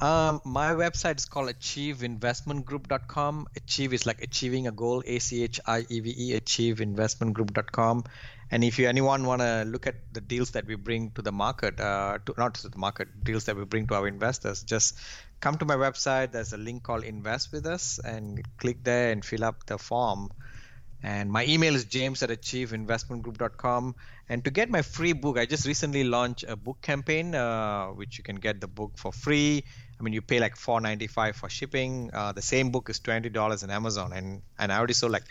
Um, 0.01 0.41
my 0.43 0.73
website 0.73 1.17
is 1.17 1.25
called 1.25 1.49
achieveinvestmentgroup.com. 1.49 3.47
Achieve 3.55 3.93
is 3.93 4.05
like 4.05 4.21
achieving 4.21 4.67
a 4.67 4.71
goal, 4.71 5.01
A 5.05 5.19
C 5.19 5.43
H 5.43 5.61
I 5.65 5.85
E 5.87 5.99
V 6.01 6.13
E, 6.17 6.39
achieveinvestmentgroup.com. 6.39 8.03
And 8.51 8.63
if 8.63 8.77
you 8.77 8.87
anyone 8.87 9.25
want 9.25 9.41
to 9.41 9.63
look 9.65 9.87
at 9.87 9.95
the 10.13 10.21
deals 10.21 10.51
that 10.51 10.65
we 10.65 10.75
bring 10.75 11.11
to 11.11 11.21
the 11.21 11.31
market, 11.31 11.79
uh, 11.79 12.19
to, 12.25 12.33
not 12.37 12.55
to 12.55 12.69
the 12.69 12.77
market, 12.77 13.23
deals 13.23 13.45
that 13.45 13.55
we 13.55 13.63
bring 13.65 13.87
to 13.87 13.95
our 13.95 14.07
investors, 14.07 14.63
just 14.63 14.97
come 15.39 15.57
to 15.57 15.65
my 15.65 15.75
website. 15.75 16.31
There's 16.31 16.53
a 16.53 16.57
link 16.57 16.83
called 16.83 17.03
Invest 17.03 17.51
with 17.51 17.65
Us, 17.65 17.99
and 17.99 18.41
click 18.57 18.83
there 18.83 19.11
and 19.11 19.23
fill 19.23 19.45
up 19.45 19.65
the 19.65 19.77
form. 19.77 20.29
And 21.01 21.31
my 21.31 21.45
email 21.45 21.75
is 21.75 21.85
james 21.85 22.23
at 22.23 22.29
achieveinvestmentgroup.com. 22.29 23.95
And 24.27 24.43
to 24.43 24.49
get 24.49 24.69
my 24.69 24.81
free 24.81 25.13
book, 25.13 25.37
I 25.37 25.45
just 25.45 25.67
recently 25.67 26.03
launched 26.03 26.45
a 26.47 26.55
book 26.55 26.81
campaign, 26.81 27.35
uh, 27.35 27.87
which 27.89 28.17
you 28.17 28.23
can 28.23 28.37
get 28.37 28.59
the 28.59 28.67
book 28.67 28.93
for 28.97 29.11
free. 29.11 29.63
I 29.99 30.03
mean, 30.03 30.13
you 30.13 30.21
pay 30.21 30.39
like 30.39 30.55
four 30.55 30.81
ninety 30.81 31.07
five 31.07 31.35
for 31.35 31.49
shipping. 31.49 32.11
Uh, 32.13 32.31
the 32.31 32.41
same 32.41 32.71
book 32.71 32.89
is 32.89 32.99
twenty 32.99 33.29
dollars 33.29 33.63
in 33.63 33.69
Amazon, 33.69 34.13
and 34.13 34.41
and 34.59 34.71
I 34.71 34.77
already 34.77 34.93
sold 34.93 35.11
like 35.11 35.23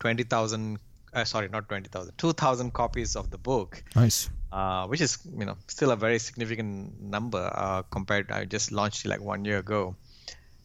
twenty 0.00 0.24
thousand. 0.24 0.78
Uh, 1.12 1.24
sorry, 1.24 1.48
not 1.48 1.68
twenty 1.68 1.88
thousand, 1.88 2.18
two 2.18 2.32
thousand 2.32 2.72
copies 2.72 3.16
of 3.16 3.30
the 3.30 3.38
book. 3.38 3.82
Nice. 3.94 4.30
Uh, 4.52 4.86
which 4.86 5.00
is 5.00 5.18
you 5.38 5.44
know 5.44 5.56
still 5.68 5.90
a 5.90 5.96
very 5.96 6.18
significant 6.18 7.00
number 7.00 7.50
uh, 7.54 7.82
compared. 7.82 8.30
I 8.30 8.44
just 8.44 8.72
launched 8.72 9.04
it 9.04 9.08
like 9.08 9.20
one 9.20 9.44
year 9.44 9.58
ago 9.58 9.96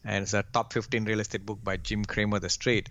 and 0.03 0.23
it's 0.23 0.33
a 0.33 0.43
top 0.53 0.73
15 0.73 1.05
real 1.05 1.19
estate 1.19 1.45
book 1.45 1.63
by 1.63 1.77
Jim 1.77 2.03
Cramer 2.05 2.39
The 2.39 2.49
Street. 2.49 2.89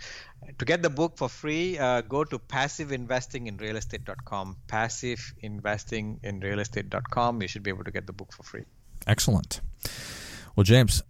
To 0.58 0.64
get 0.64 0.82
the 0.82 0.90
book 0.90 1.16
for 1.16 1.28
free, 1.28 1.76
uh, 1.78 2.02
go 2.02 2.22
to 2.24 2.38
passiveinvestinginrealestate.com. 2.38 4.56
Passiveinvestinginrealestate.com. 4.68 7.42
You 7.42 7.48
should 7.48 7.62
be 7.62 7.70
able 7.70 7.84
to 7.84 7.90
get 7.90 8.06
the 8.06 8.12
book 8.12 8.32
for 8.32 8.42
free. 8.42 8.64
Excellent. 9.06 9.60
Well, 10.58 10.64
James, 10.64 11.02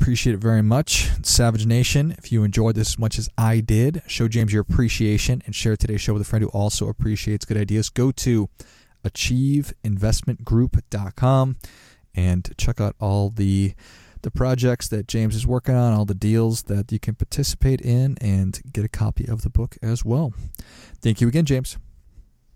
appreciate 0.00 0.32
it 0.32 0.38
very 0.38 0.62
much. 0.62 1.10
Savage 1.22 1.66
Nation, 1.66 2.14
if 2.16 2.32
you 2.32 2.42
enjoyed 2.42 2.74
this 2.74 2.92
as 2.92 2.98
much 2.98 3.18
as 3.18 3.28
I 3.36 3.60
did, 3.60 4.00
show 4.06 4.28
James 4.28 4.50
your 4.50 4.62
appreciation 4.62 5.42
and 5.44 5.54
share 5.54 5.76
today's 5.76 6.00
show 6.00 6.14
with 6.14 6.22
a 6.22 6.24
friend 6.24 6.42
who 6.42 6.48
also 6.48 6.88
appreciates 6.88 7.44
good 7.44 7.58
ideas. 7.58 7.90
Go 7.90 8.12
to 8.12 8.48
achieveinvestmentgroup.com 9.04 11.56
and 12.14 12.54
check 12.56 12.80
out 12.80 12.96
all 12.98 13.28
the 13.28 13.74
the 14.22 14.30
projects 14.30 14.88
that 14.88 15.06
James 15.06 15.36
is 15.36 15.46
working 15.46 15.74
on, 15.74 15.92
all 15.92 16.06
the 16.06 16.14
deals 16.14 16.62
that 16.62 16.90
you 16.90 16.98
can 16.98 17.14
participate 17.14 17.82
in, 17.82 18.16
and 18.22 18.62
get 18.72 18.86
a 18.86 18.88
copy 18.88 19.28
of 19.28 19.42
the 19.42 19.50
book 19.50 19.76
as 19.82 20.02
well. 20.02 20.32
Thank 21.02 21.20
you 21.20 21.28
again, 21.28 21.44
James. 21.44 21.76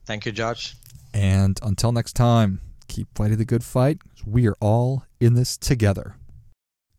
Thank 0.07 0.25
you, 0.25 0.33
Josh. 0.33 0.77
And 1.13 1.61
until 1.63 1.93
next 1.93 2.15
time, 2.15 2.63
keep 2.89 3.09
fighting 3.15 3.37
the 3.37 3.45
good 3.45 3.63
fight. 3.63 3.99
We 4.27 4.49
are 4.49 4.57
all 4.61 5.05
in 5.21 5.35
this 5.35 5.59
together. 5.59 6.17